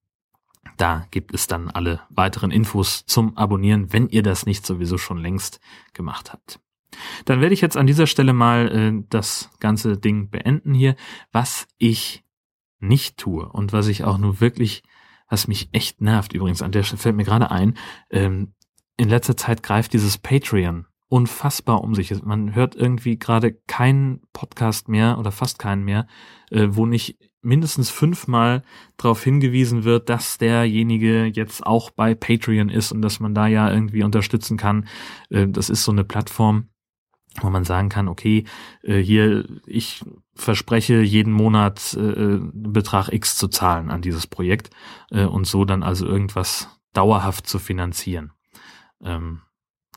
da 0.76 1.06
gibt 1.10 1.34
es 1.34 1.46
dann 1.46 1.70
alle 1.70 2.00
weiteren 2.08 2.50
Infos 2.50 3.04
zum 3.06 3.36
Abonnieren, 3.36 3.92
wenn 3.92 4.08
ihr 4.08 4.22
das 4.22 4.46
nicht 4.46 4.64
sowieso 4.64 4.96
schon 4.96 5.18
längst 5.18 5.60
gemacht 5.92 6.32
habt. 6.32 6.60
Dann 7.26 7.40
werde 7.40 7.52
ich 7.54 7.60
jetzt 7.60 7.76
an 7.76 7.86
dieser 7.86 8.06
Stelle 8.06 8.32
mal 8.32 8.68
äh, 8.68 8.92
das 9.10 9.50
ganze 9.60 9.98
Ding 9.98 10.30
beenden 10.30 10.72
hier. 10.74 10.96
Was 11.32 11.66
ich 11.76 12.24
nicht 12.80 13.16
tue 13.16 13.48
und 13.48 13.72
was 13.72 13.88
ich 13.88 14.04
auch 14.04 14.18
nur 14.18 14.40
wirklich, 14.40 14.82
was 15.28 15.48
mich 15.48 15.68
echt 15.72 16.00
nervt 16.00 16.32
übrigens, 16.32 16.62
an 16.62 16.72
der 16.72 16.82
Stelle 16.82 17.00
fällt 17.00 17.16
mir 17.16 17.24
gerade 17.24 17.50
ein, 17.50 17.74
ähm, 18.10 18.54
in 18.96 19.08
letzter 19.08 19.36
Zeit 19.36 19.62
greift 19.62 19.92
dieses 19.92 20.18
Patreon 20.18 20.86
unfassbar 21.08 21.82
um 21.82 21.94
sich. 21.94 22.22
Man 22.22 22.54
hört 22.54 22.74
irgendwie 22.74 23.18
gerade 23.18 23.52
keinen 23.66 24.20
Podcast 24.32 24.88
mehr 24.88 25.18
oder 25.18 25.32
fast 25.32 25.58
keinen 25.58 25.84
mehr, 25.84 26.06
äh, 26.50 26.68
wo 26.70 26.86
nicht 26.86 27.18
mindestens 27.40 27.88
fünfmal 27.88 28.62
darauf 28.96 29.22
hingewiesen 29.22 29.84
wird, 29.84 30.08
dass 30.08 30.38
derjenige 30.38 31.24
jetzt 31.26 31.66
auch 31.66 31.90
bei 31.90 32.14
Patreon 32.14 32.68
ist 32.68 32.92
und 32.92 33.00
dass 33.00 33.20
man 33.20 33.34
da 33.34 33.46
ja 33.46 33.70
irgendwie 33.72 34.02
unterstützen 34.02 34.56
kann. 34.56 34.86
Äh, 35.30 35.48
das 35.48 35.70
ist 35.70 35.84
so 35.84 35.92
eine 35.92 36.04
Plattform, 36.04 36.68
wo 37.42 37.50
man 37.50 37.64
sagen 37.64 37.88
kann, 37.88 38.08
okay, 38.08 38.44
äh, 38.82 38.98
hier, 38.98 39.44
ich 39.66 40.04
verspreche 40.34 41.00
jeden 41.00 41.32
Monat 41.32 41.94
äh, 41.94 42.38
Betrag 42.52 43.08
X 43.12 43.36
zu 43.36 43.48
zahlen 43.48 43.90
an 43.90 44.02
dieses 44.02 44.26
Projekt 44.26 44.70
äh, 45.10 45.24
und 45.24 45.46
so 45.46 45.64
dann 45.64 45.82
also 45.82 46.06
irgendwas 46.06 46.68
dauerhaft 46.92 47.46
zu 47.46 47.58
finanzieren. 47.58 48.32
Ähm, 49.02 49.42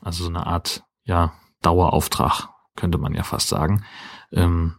also 0.02 0.24
so 0.24 0.30
eine 0.30 0.46
Art, 0.46 0.84
ja, 1.04 1.32
Dauerauftrag, 1.62 2.48
könnte 2.76 2.98
man 2.98 3.14
ja 3.14 3.22
fast 3.22 3.48
sagen. 3.48 3.84
Ähm, 4.32 4.74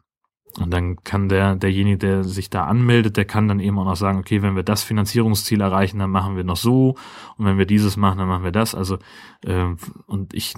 und 0.60 0.71
dann 0.71 0.97
kann 0.97 1.30
der, 1.30 1.56
derjenige, 1.56 1.97
der 1.97 2.23
sich 2.23 2.49
da 2.49 2.65
anmeldet, 2.65 3.17
der 3.17 3.26
kann 3.26 3.47
dann 3.47 3.60
eben 3.60 3.80
auch 3.80 3.86
noch 3.86 3.95
sagen, 3.95 4.19
okay, 4.19 4.43
wenn 4.43 4.56
wir 4.56 4.63
das 4.63 4.84
Finanzierungsziel 4.84 5.62
erreichen, 5.62 5.97
dann 5.97 6.12
machen 6.12 6.36
wir 6.36 6.43
noch 6.43 6.58
so. 6.58 6.95
Und 7.38 7.45
wenn 7.45 7.58
wir 7.58 7.65
dieses 7.65 7.97
machen, 7.97 8.19
dann 8.19 8.28
machen 8.28 8.43
wir 8.43 8.52
das. 8.52 8.76
Also, 8.76 8.99
äh, 9.43 9.73
und 10.06 10.34
ich, 10.36 10.54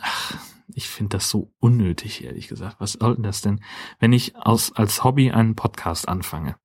ach, 0.00 0.34
ich 0.74 0.88
finde 0.88 1.16
das 1.16 1.28
so 1.28 1.52
unnötig, 1.58 2.24
ehrlich 2.24 2.48
gesagt. 2.48 2.76
Was 2.78 2.92
soll 2.92 3.14
denn 3.14 3.24
das 3.24 3.40
denn? 3.40 3.60
Wenn 3.98 4.12
ich 4.12 4.36
aus, 4.36 4.72
als 4.72 5.04
Hobby 5.04 5.30
einen 5.30 5.56
Podcast 5.56 6.08
anfange, 6.08 6.56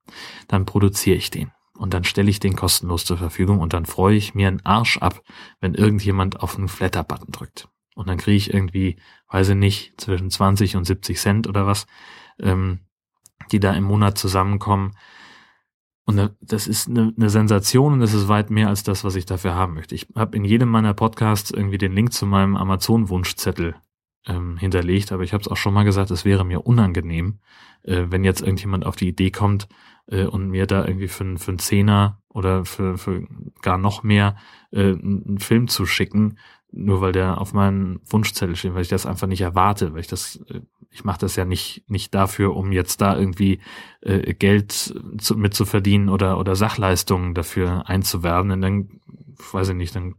dann 0.47 0.65
produziere 0.65 1.17
ich 1.17 1.29
den. 1.29 1.51
Und 1.77 1.93
dann 1.93 2.03
stelle 2.03 2.29
ich 2.29 2.39
den 2.39 2.55
kostenlos 2.55 3.05
zur 3.05 3.17
Verfügung 3.17 3.59
und 3.59 3.73
dann 3.73 3.85
freue 3.85 4.15
ich 4.15 4.33
mir 4.33 4.47
einen 4.47 4.65
Arsch 4.65 4.97
ab, 4.97 5.21
wenn 5.59 5.75
irgendjemand 5.75 6.39
auf 6.41 6.57
einen 6.57 6.67
Flatter-Button 6.67 7.31
drückt. 7.31 7.69
Und 7.95 8.07
dann 8.09 8.17
kriege 8.17 8.37
ich 8.37 8.53
irgendwie, 8.53 8.97
weiß 9.29 9.49
ich 9.49 9.55
nicht, 9.55 9.99
zwischen 10.01 10.29
20 10.29 10.75
und 10.75 10.85
70 10.85 11.19
Cent 11.19 11.47
oder 11.47 11.67
was, 11.67 11.85
ähm, 12.39 12.79
die 13.51 13.59
da 13.59 13.73
im 13.73 13.83
Monat 13.83 14.17
zusammenkommen. 14.17 14.95
Und 16.05 16.35
das 16.41 16.67
ist 16.67 16.87
eine, 16.87 17.13
eine 17.17 17.29
Sensation 17.29 17.93
und 17.93 17.99
das 17.99 18.13
ist 18.13 18.27
weit 18.27 18.49
mehr 18.49 18.69
als 18.69 18.83
das, 18.83 19.03
was 19.03 19.15
ich 19.15 19.25
dafür 19.25 19.55
haben 19.55 19.73
möchte. 19.73 19.93
Ich 19.93 20.07
habe 20.15 20.37
in 20.37 20.45
jedem 20.45 20.69
meiner 20.69 20.93
Podcasts 20.93 21.51
irgendwie 21.51 21.77
den 21.77 21.91
Link 21.91 22.13
zu 22.13 22.25
meinem 22.25 22.55
Amazon-Wunschzettel 22.55 23.75
ähm, 24.27 24.57
hinterlegt, 24.57 25.11
aber 25.11 25.23
ich 25.23 25.33
habe 25.33 25.41
es 25.41 25.47
auch 25.47 25.57
schon 25.57 25.73
mal 25.73 25.83
gesagt, 25.83 26.11
es 26.11 26.25
wäre 26.25 26.45
mir 26.45 26.65
unangenehm, 26.65 27.39
äh, 27.83 28.05
wenn 28.09 28.23
jetzt 28.23 28.41
irgendjemand 28.41 28.85
auf 28.85 28.95
die 28.95 29.07
Idee 29.07 29.31
kommt 29.31 29.67
äh, 30.07 30.25
und 30.25 30.49
mir 30.49 30.67
da 30.67 30.85
irgendwie 30.85 31.07
für, 31.07 31.37
für 31.37 31.51
einen 31.51 31.59
Zehner 31.59 32.21
oder 32.29 32.65
für, 32.65 32.97
für 32.97 33.27
gar 33.61 33.77
noch 33.77 34.03
mehr 34.03 34.35
äh, 34.71 34.93
einen 34.93 35.39
Film 35.39 35.67
zu 35.67 35.85
schicken, 35.85 36.37
nur 36.71 37.01
weil 37.01 37.13
der 37.13 37.39
auf 37.39 37.53
meinem 37.53 38.01
Wunschzettel 38.05 38.55
steht, 38.55 38.73
weil 38.73 38.81
ich 38.81 38.89
das 38.89 39.05
einfach 39.05 39.27
nicht 39.27 39.41
erwarte, 39.41 39.93
weil 39.93 40.01
ich 40.01 40.07
das, 40.07 40.37
äh, 40.49 40.61
ich 40.89 41.03
mache 41.03 41.19
das 41.19 41.35
ja 41.35 41.45
nicht 41.45 41.83
nicht 41.89 42.13
dafür, 42.13 42.55
um 42.55 42.71
jetzt 42.71 43.01
da 43.01 43.17
irgendwie 43.17 43.59
äh, 44.01 44.33
Geld 44.33 44.71
zu, 44.71 45.37
mit 45.37 45.59
oder 46.09 46.39
oder 46.39 46.55
Sachleistungen 46.55 47.33
dafür 47.33 47.87
einzuwerben, 47.89 48.51
und 48.51 48.61
dann 48.61 48.89
weiß 49.51 49.69
ich 49.69 49.75
nicht, 49.75 49.95
dann 49.95 50.15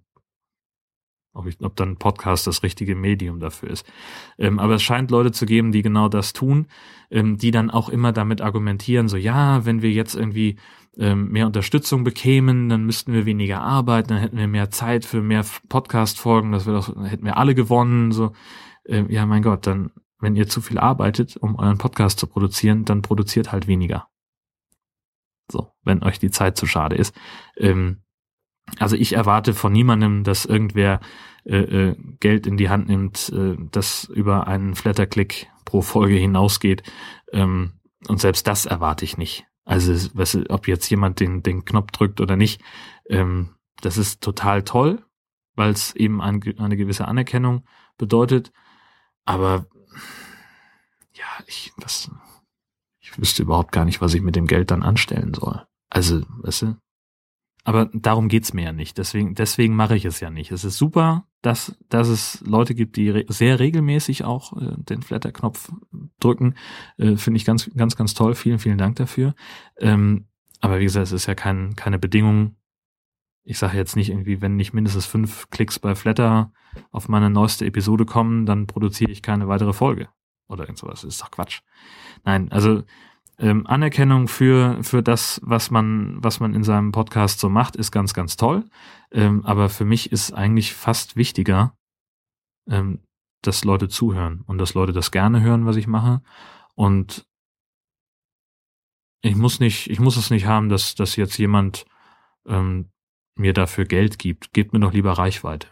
ob, 1.38 1.46
ich, 1.46 1.60
ob 1.62 1.76
dann 1.76 1.96
Podcast 1.96 2.46
das 2.46 2.62
richtige 2.62 2.94
Medium 2.94 3.40
dafür 3.40 3.70
ist. 3.70 3.90
Ähm, 4.38 4.58
aber 4.58 4.74
es 4.74 4.82
scheint 4.82 5.10
Leute 5.10 5.32
zu 5.32 5.46
geben, 5.46 5.72
die 5.72 5.82
genau 5.82 6.08
das 6.08 6.32
tun, 6.32 6.66
ähm, 7.10 7.38
die 7.38 7.50
dann 7.50 7.70
auch 7.70 7.88
immer 7.88 8.12
damit 8.12 8.40
argumentieren, 8.40 9.08
so 9.08 9.16
ja, 9.16 9.64
wenn 9.64 9.82
wir 9.82 9.90
jetzt 9.90 10.14
irgendwie 10.14 10.56
ähm, 10.98 11.30
mehr 11.30 11.46
Unterstützung 11.46 12.04
bekämen, 12.04 12.68
dann 12.68 12.84
müssten 12.84 13.12
wir 13.12 13.24
weniger 13.24 13.60
arbeiten, 13.60 14.08
dann 14.08 14.18
hätten 14.18 14.36
wir 14.36 14.48
mehr 14.48 14.70
Zeit 14.70 15.04
für 15.04 15.22
mehr 15.22 15.44
Podcast-Folgen, 15.68 16.52
das 16.52 16.64
doch, 16.64 16.88
hätten 17.04 17.24
wir 17.24 17.36
alle 17.36 17.54
gewonnen. 17.54 18.10
So, 18.10 18.32
ähm, 18.86 19.08
ja, 19.08 19.24
mein 19.24 19.42
Gott, 19.42 19.66
dann, 19.66 19.92
wenn 20.18 20.34
ihr 20.34 20.48
zu 20.48 20.60
viel 20.60 20.78
arbeitet, 20.78 21.36
um 21.36 21.56
euren 21.56 21.78
Podcast 21.78 22.18
zu 22.18 22.26
produzieren, 22.26 22.84
dann 22.84 23.02
produziert 23.02 23.52
halt 23.52 23.68
weniger. 23.68 24.08
So, 25.50 25.72
wenn 25.84 26.02
euch 26.02 26.18
die 26.18 26.30
Zeit 26.30 26.56
zu 26.56 26.66
schade 26.66 26.96
ist. 26.96 27.14
Ähm, 27.56 28.02
also 28.78 28.96
ich 28.96 29.14
erwarte 29.14 29.54
von 29.54 29.72
niemandem, 29.72 30.24
dass 30.24 30.44
irgendwer 30.44 31.00
äh, 31.44 31.56
äh, 31.56 31.96
Geld 32.20 32.46
in 32.46 32.56
die 32.56 32.68
Hand 32.68 32.88
nimmt, 32.88 33.30
äh, 33.30 33.56
das 33.70 34.04
über 34.04 34.46
einen 34.46 34.74
Flatterklick 34.74 35.48
pro 35.64 35.82
Folge 35.82 36.16
hinausgeht. 36.16 36.82
Ähm, 37.32 37.72
und 38.06 38.20
selbst 38.20 38.46
das 38.46 38.66
erwarte 38.66 39.04
ich 39.04 39.16
nicht. 39.16 39.46
Also 39.64 40.10
was, 40.14 40.38
ob 40.48 40.68
jetzt 40.68 40.88
jemand 40.90 41.20
den, 41.20 41.42
den 41.42 41.64
Knopf 41.64 41.90
drückt 41.90 42.20
oder 42.20 42.36
nicht, 42.36 42.60
ähm, 43.08 43.50
das 43.80 43.98
ist 43.98 44.22
total 44.22 44.62
toll, 44.62 45.04
weil 45.54 45.70
es 45.70 45.94
eben 45.94 46.20
ein, 46.20 46.42
eine 46.58 46.76
gewisse 46.76 47.06
Anerkennung 47.06 47.64
bedeutet. 47.96 48.52
Aber 49.24 49.66
ja, 51.12 51.26
ich, 51.46 51.72
was, 51.76 52.10
ich 53.00 53.18
wüsste 53.18 53.42
überhaupt 53.42 53.72
gar 53.72 53.84
nicht, 53.84 54.00
was 54.00 54.14
ich 54.14 54.22
mit 54.22 54.36
dem 54.36 54.46
Geld 54.46 54.70
dann 54.70 54.82
anstellen 54.82 55.34
soll. 55.34 55.66
Also, 55.90 56.22
weißt 56.42 56.62
du, 56.62 56.76
aber 57.68 57.90
darum 57.92 58.28
geht's 58.28 58.54
mir 58.54 58.62
ja 58.62 58.72
nicht. 58.72 58.96
Deswegen, 58.96 59.34
deswegen 59.34 59.76
mache 59.76 59.94
ich 59.94 60.06
es 60.06 60.20
ja 60.20 60.30
nicht. 60.30 60.52
Es 60.52 60.64
ist 60.64 60.78
super, 60.78 61.26
dass, 61.42 61.76
dass 61.90 62.08
es 62.08 62.40
Leute 62.40 62.74
gibt, 62.74 62.96
die 62.96 63.10
re 63.10 63.26
sehr 63.28 63.60
regelmäßig 63.60 64.24
auch 64.24 64.58
äh, 64.58 64.74
den 64.78 65.02
Flatter-Knopf 65.02 65.70
drücken. 66.18 66.54
Äh, 66.96 67.16
Finde 67.16 67.36
ich 67.36 67.44
ganz, 67.44 67.70
ganz, 67.76 67.94
ganz 67.94 68.14
toll. 68.14 68.34
Vielen, 68.34 68.58
vielen 68.58 68.78
Dank 68.78 68.96
dafür. 68.96 69.34
Ähm, 69.76 70.28
aber 70.62 70.78
wie 70.80 70.84
gesagt, 70.84 71.08
es 71.08 71.12
ist 71.12 71.26
ja 71.26 71.34
kein, 71.34 71.76
keine 71.76 71.98
Bedingung. 71.98 72.56
Ich 73.44 73.58
sage 73.58 73.76
jetzt 73.76 73.96
nicht 73.96 74.08
irgendwie, 74.08 74.40
wenn 74.40 74.56
nicht 74.56 74.72
mindestens 74.72 75.04
fünf 75.04 75.50
Klicks 75.50 75.78
bei 75.78 75.94
Flatter 75.94 76.54
auf 76.90 77.10
meine 77.10 77.28
neueste 77.28 77.66
Episode 77.66 78.06
kommen, 78.06 78.46
dann 78.46 78.66
produziere 78.66 79.10
ich 79.10 79.20
keine 79.20 79.46
weitere 79.46 79.74
Folge. 79.74 80.08
Oder 80.48 80.64
irgend 80.64 80.78
sowas. 80.78 81.02
Das 81.02 81.12
ist 81.12 81.20
doch 81.20 81.30
Quatsch. 81.30 81.60
Nein, 82.24 82.50
also 82.50 82.84
ähm, 83.38 83.66
Anerkennung 83.66 84.28
für, 84.28 84.82
für 84.82 85.02
das, 85.02 85.40
was 85.44 85.70
man, 85.70 86.22
was 86.22 86.40
man 86.40 86.54
in 86.54 86.64
seinem 86.64 86.92
Podcast 86.92 87.38
so 87.40 87.48
macht, 87.48 87.76
ist 87.76 87.92
ganz, 87.92 88.12
ganz 88.14 88.36
toll. 88.36 88.64
Ähm, 89.12 89.44
aber 89.44 89.68
für 89.68 89.84
mich 89.84 90.12
ist 90.12 90.32
eigentlich 90.32 90.74
fast 90.74 91.16
wichtiger, 91.16 91.76
ähm, 92.68 93.00
dass 93.42 93.64
Leute 93.64 93.88
zuhören 93.88 94.42
und 94.46 94.58
dass 94.58 94.74
Leute 94.74 94.92
das 94.92 95.12
gerne 95.12 95.40
hören, 95.40 95.66
was 95.66 95.76
ich 95.76 95.86
mache. 95.86 96.20
Und 96.74 97.26
ich 99.22 99.36
muss 99.36 99.60
nicht, 99.60 99.88
ich 99.88 100.00
muss 100.00 100.16
es 100.16 100.30
nicht 100.30 100.46
haben, 100.46 100.68
dass, 100.68 100.94
dass 100.94 101.16
jetzt 101.16 101.38
jemand 101.38 101.86
ähm, 102.46 102.90
mir 103.36 103.52
dafür 103.52 103.84
Geld 103.84 104.18
gibt. 104.18 104.52
Gebt 104.52 104.72
mir 104.72 104.80
doch 104.80 104.92
lieber 104.92 105.12
Reichweite. 105.12 105.68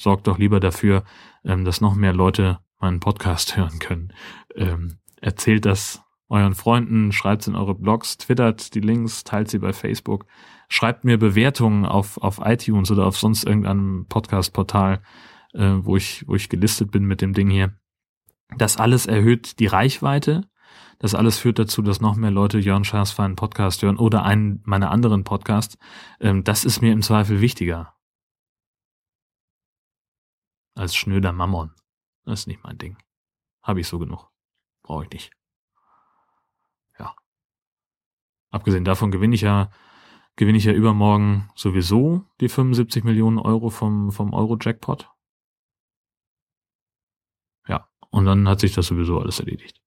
Sorgt 0.00 0.26
doch 0.26 0.38
lieber 0.38 0.60
dafür, 0.60 1.04
ähm, 1.44 1.64
dass 1.64 1.80
noch 1.80 1.94
mehr 1.94 2.14
Leute 2.14 2.60
meinen 2.80 3.00
Podcast 3.00 3.56
hören 3.56 3.78
können. 3.78 4.14
Ähm, 4.54 4.98
erzählt 5.20 5.66
das 5.66 6.03
euren 6.28 6.54
Freunden, 6.54 7.12
schreibt 7.12 7.46
in 7.46 7.54
eure 7.54 7.74
Blogs, 7.74 8.16
twittert 8.16 8.74
die 8.74 8.80
Links, 8.80 9.24
teilt 9.24 9.50
sie 9.50 9.58
bei 9.58 9.72
Facebook, 9.72 10.26
schreibt 10.68 11.04
mir 11.04 11.18
Bewertungen 11.18 11.84
auf, 11.84 12.18
auf 12.18 12.40
iTunes 12.42 12.90
oder 12.90 13.06
auf 13.06 13.16
sonst 13.16 13.44
irgendeinem 13.44 14.06
Podcast-Portal, 14.08 15.02
äh, 15.52 15.72
wo 15.80 15.96
ich, 15.96 16.26
wo 16.26 16.34
ich 16.34 16.48
gelistet 16.48 16.90
bin 16.90 17.04
mit 17.04 17.20
dem 17.20 17.34
Ding 17.34 17.50
hier. 17.50 17.78
Das 18.56 18.76
alles 18.76 19.06
erhöht 19.06 19.58
die 19.58 19.66
Reichweite. 19.66 20.48
Das 20.98 21.14
alles 21.14 21.38
führt 21.38 21.58
dazu, 21.58 21.82
dass 21.82 22.00
noch 22.00 22.16
mehr 22.16 22.30
Leute 22.30 22.58
Jörn 22.58 22.84
Schaas 22.84 23.10
für 23.10 23.24
einen 23.24 23.36
Podcast 23.36 23.82
hören 23.82 23.98
oder 23.98 24.24
einen 24.24 24.62
meiner 24.64 24.90
anderen 24.90 25.24
Podcasts. 25.24 25.76
Ähm, 26.20 26.44
das 26.44 26.64
ist 26.64 26.80
mir 26.80 26.92
im 26.92 27.02
Zweifel 27.02 27.40
wichtiger. 27.40 27.94
Als 30.74 30.94
schnöder 30.94 31.32
Mammon. 31.32 31.72
Das 32.24 32.40
ist 32.40 32.46
nicht 32.46 32.64
mein 32.64 32.78
Ding. 32.78 32.96
Habe 33.62 33.80
ich 33.80 33.88
so 33.88 33.98
genug. 33.98 34.30
Brauche 34.82 35.04
ich 35.04 35.10
nicht. 35.10 35.43
Abgesehen 38.54 38.84
davon 38.84 39.10
gewinne 39.10 39.34
ich 39.34 39.40
ja, 39.40 39.68
gewinne 40.36 40.58
ich 40.58 40.64
ja 40.64 40.72
übermorgen 40.72 41.50
sowieso 41.56 42.24
die 42.40 42.48
75 42.48 43.02
Millionen 43.02 43.40
Euro 43.40 43.68
vom, 43.68 44.12
vom 44.12 44.32
Euro-Jackpot. 44.32 45.10
Ja, 47.66 47.88
und 48.10 48.26
dann 48.26 48.48
hat 48.48 48.60
sich 48.60 48.72
das 48.72 48.86
sowieso 48.86 49.18
alles 49.18 49.40
erledigt. 49.40 49.82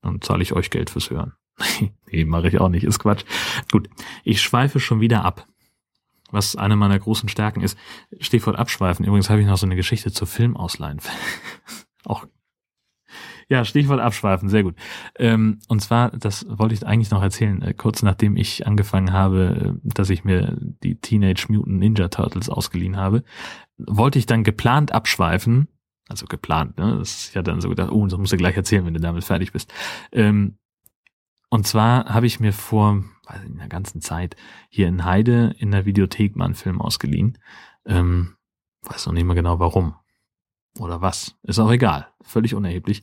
Dann 0.00 0.20
zahle 0.20 0.44
ich 0.44 0.52
euch 0.52 0.70
Geld 0.70 0.90
fürs 0.90 1.10
Hören. 1.10 1.32
nee, 2.06 2.24
mache 2.24 2.46
ich 2.46 2.60
auch 2.60 2.68
nicht, 2.68 2.84
ist 2.84 3.00
Quatsch. 3.00 3.24
Gut, 3.72 3.90
ich 4.22 4.40
schweife 4.40 4.78
schon 4.78 5.00
wieder 5.00 5.24
ab. 5.24 5.48
Was 6.30 6.54
eine 6.54 6.76
meiner 6.76 7.00
großen 7.00 7.28
Stärken 7.28 7.62
ist. 7.62 7.76
Stichwort 8.20 8.56
abschweifen. 8.56 9.04
Übrigens 9.04 9.28
habe 9.28 9.40
ich 9.40 9.46
noch 9.48 9.58
so 9.58 9.66
eine 9.66 9.74
Geschichte 9.74 10.12
zur 10.12 10.28
Filmausleihen. 10.28 11.00
auch 12.04 12.26
ja, 13.48 13.64
Stichwort 13.64 14.00
abschweifen, 14.00 14.48
sehr 14.48 14.62
gut. 14.62 14.74
Ähm, 15.18 15.58
und 15.68 15.80
zwar, 15.80 16.10
das 16.10 16.46
wollte 16.48 16.74
ich 16.74 16.86
eigentlich 16.86 17.10
noch 17.10 17.22
erzählen, 17.22 17.62
äh, 17.62 17.74
kurz 17.74 18.02
nachdem 18.02 18.36
ich 18.36 18.66
angefangen 18.66 19.12
habe, 19.12 19.74
äh, 19.84 19.88
dass 19.94 20.10
ich 20.10 20.24
mir 20.24 20.56
die 20.58 20.96
Teenage 20.96 21.46
Mutant 21.48 21.78
Ninja 21.78 22.08
Turtles 22.08 22.48
ausgeliehen 22.48 22.96
habe, 22.96 23.22
wollte 23.78 24.18
ich 24.18 24.26
dann 24.26 24.44
geplant 24.44 24.92
abschweifen, 24.92 25.68
also 26.08 26.26
geplant, 26.26 26.78
ne? 26.78 26.96
Das 26.98 27.26
ist 27.26 27.34
ja 27.34 27.42
dann 27.42 27.60
so 27.60 27.68
gedacht, 27.68 27.90
oh, 27.90 28.06
das 28.06 28.18
musst 28.18 28.32
du 28.32 28.36
gleich 28.36 28.56
erzählen, 28.56 28.84
wenn 28.86 28.94
du 28.94 29.00
damit 29.00 29.24
fertig 29.24 29.52
bist. 29.52 29.72
Ähm, 30.12 30.58
und 31.50 31.66
zwar 31.66 32.06
habe 32.06 32.26
ich 32.26 32.40
mir 32.40 32.52
vor 32.52 33.04
weiß 33.26 33.44
in 33.44 33.56
der 33.56 33.68
ganzen 33.68 34.00
Zeit 34.00 34.36
hier 34.68 34.88
in 34.88 35.04
Heide 35.04 35.54
in 35.58 35.70
der 35.70 35.86
Videothek 35.86 36.36
mal 36.36 36.46
einen 36.46 36.54
Film 36.54 36.80
ausgeliehen. 36.80 37.38
Ähm, 37.86 38.36
weiß 38.82 39.06
noch 39.06 39.12
nicht 39.12 39.24
mehr 39.24 39.34
genau 39.34 39.58
warum 39.58 39.94
oder 40.78 41.00
was. 41.00 41.36
Ist 41.42 41.58
auch 41.58 41.70
egal. 41.70 42.08
Völlig 42.22 42.54
unerheblich. 42.54 43.02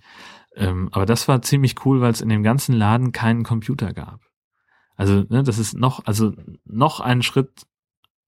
Ähm, 0.55 0.89
aber 0.91 1.05
das 1.05 1.27
war 1.27 1.41
ziemlich 1.41 1.85
cool, 1.85 2.01
weil 2.01 2.11
es 2.11 2.21
in 2.21 2.29
dem 2.29 2.43
ganzen 2.43 2.75
Laden 2.75 3.11
keinen 3.11 3.43
Computer 3.43 3.93
gab. 3.93 4.19
Also, 4.95 5.23
ne, 5.29 5.43
das 5.43 5.57
ist 5.57 5.75
noch, 5.75 6.05
also 6.05 6.33
noch 6.65 6.99
einen 6.99 7.23
Schritt 7.23 7.65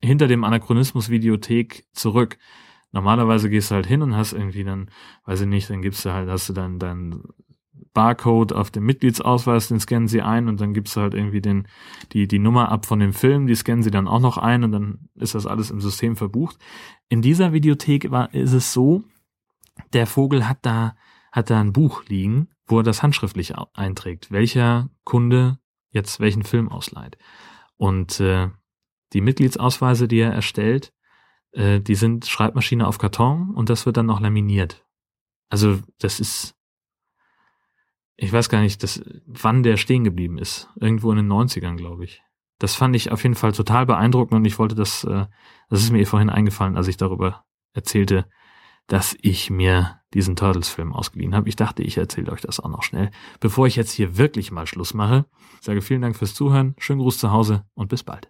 hinter 0.01 0.27
dem 0.27 0.43
Anachronismus-Videothek 0.43 1.85
zurück. 1.93 2.37
Normalerweise 2.91 3.49
gehst 3.49 3.71
du 3.71 3.75
halt 3.75 3.85
hin 3.85 4.01
und 4.01 4.15
hast 4.15 4.33
irgendwie 4.33 4.63
dann, 4.63 4.89
weiß 5.25 5.41
ich 5.41 5.47
nicht, 5.47 5.69
dann 5.69 5.81
gibst 5.81 6.05
du 6.05 6.11
halt, 6.11 6.29
hast 6.29 6.49
du 6.49 6.53
dann 6.53 6.79
dein 6.79 7.23
Barcode 7.93 8.53
auf 8.53 8.71
dem 8.71 8.85
Mitgliedsausweis, 8.85 9.67
den 9.67 9.79
scannen 9.79 10.07
sie 10.07 10.21
ein 10.21 10.47
und 10.47 10.59
dann 10.59 10.73
gibst 10.73 10.95
du 10.95 11.01
halt 11.01 11.13
irgendwie 11.13 11.41
den, 11.41 11.67
die, 12.11 12.27
die 12.27 12.39
Nummer 12.39 12.71
ab 12.71 12.85
von 12.85 12.99
dem 12.99 13.13
Film, 13.13 13.47
die 13.47 13.55
scannen 13.55 13.83
sie 13.83 13.91
dann 13.91 14.07
auch 14.07 14.19
noch 14.19 14.37
ein 14.37 14.63
und 14.63 14.71
dann 14.71 15.09
ist 15.15 15.35
das 15.35 15.45
alles 15.45 15.71
im 15.71 15.79
System 15.79 16.15
verbucht. 16.15 16.57
In 17.09 17.21
dieser 17.21 17.53
Videothek 17.53 18.11
war, 18.11 18.33
ist 18.33 18.53
es 18.53 18.73
so, 18.73 19.03
der 19.93 20.07
Vogel 20.07 20.47
hat 20.47 20.59
da, 20.61 20.95
hat 21.31 21.49
da 21.49 21.59
ein 21.59 21.73
Buch 21.73 22.05
liegen, 22.05 22.49
wo 22.65 22.79
er 22.79 22.83
das 22.83 23.03
handschriftlich 23.03 23.55
einträgt, 23.73 24.31
welcher 24.31 24.89
Kunde 25.03 25.59
jetzt 25.89 26.19
welchen 26.19 26.43
Film 26.43 26.69
ausleiht. 26.69 27.17
Und 27.77 28.19
äh, 28.19 28.49
die 29.13 29.21
Mitgliedsausweise, 29.21 30.07
die 30.07 30.19
er 30.19 30.33
erstellt, 30.33 30.93
äh, 31.51 31.79
die 31.79 31.95
sind 31.95 32.25
Schreibmaschine 32.25 32.87
auf 32.87 32.97
Karton 32.97 33.51
und 33.51 33.69
das 33.69 33.85
wird 33.85 33.97
dann 33.97 34.07
noch 34.07 34.19
laminiert. 34.19 34.85
Also, 35.49 35.79
das 35.99 36.19
ist, 36.19 36.55
ich 38.15 38.33
weiß 38.33 38.49
gar 38.49 38.61
nicht, 38.61 38.81
das, 38.81 39.03
wann 39.25 39.63
der 39.63 39.77
stehen 39.77 40.03
geblieben 40.03 40.37
ist. 40.37 40.69
Irgendwo 40.79 41.11
in 41.11 41.17
den 41.17 41.31
90ern, 41.31 41.75
glaube 41.75 42.05
ich. 42.05 42.23
Das 42.57 42.75
fand 42.75 42.95
ich 42.95 43.11
auf 43.11 43.23
jeden 43.23 43.35
Fall 43.35 43.51
total 43.51 43.85
beeindruckend 43.85 44.35
und 44.35 44.45
ich 44.45 44.57
wollte 44.57 44.75
das, 44.75 45.03
äh, 45.03 45.27
das 45.69 45.83
ist 45.83 45.91
mir 45.91 45.99
eh 45.99 46.05
vorhin 46.05 46.29
eingefallen, 46.29 46.75
als 46.75 46.87
ich 46.87 46.97
darüber 46.97 47.45
erzählte, 47.73 48.27
dass 48.87 49.15
ich 49.21 49.49
mir 49.49 49.99
diesen 50.13 50.35
Turtles-Film 50.35 50.93
ausgeliehen 50.93 51.35
habe. 51.35 51.49
Ich 51.49 51.55
dachte, 51.55 51.83
ich 51.83 51.97
erzähle 51.97 52.31
euch 52.31 52.41
das 52.41 52.59
auch 52.59 52.69
noch 52.69 52.83
schnell, 52.83 53.09
bevor 53.39 53.67
ich 53.67 53.75
jetzt 53.75 53.91
hier 53.91 54.17
wirklich 54.17 54.51
mal 54.51 54.67
Schluss 54.67 54.93
mache. 54.93 55.25
Sage 55.61 55.81
vielen 55.81 56.01
Dank 56.01 56.15
fürs 56.15 56.33
Zuhören, 56.33 56.75
schönen 56.77 56.99
Gruß 56.99 57.17
zu 57.17 57.31
Hause 57.31 57.65
und 57.73 57.89
bis 57.89 58.03
bald. 58.03 58.29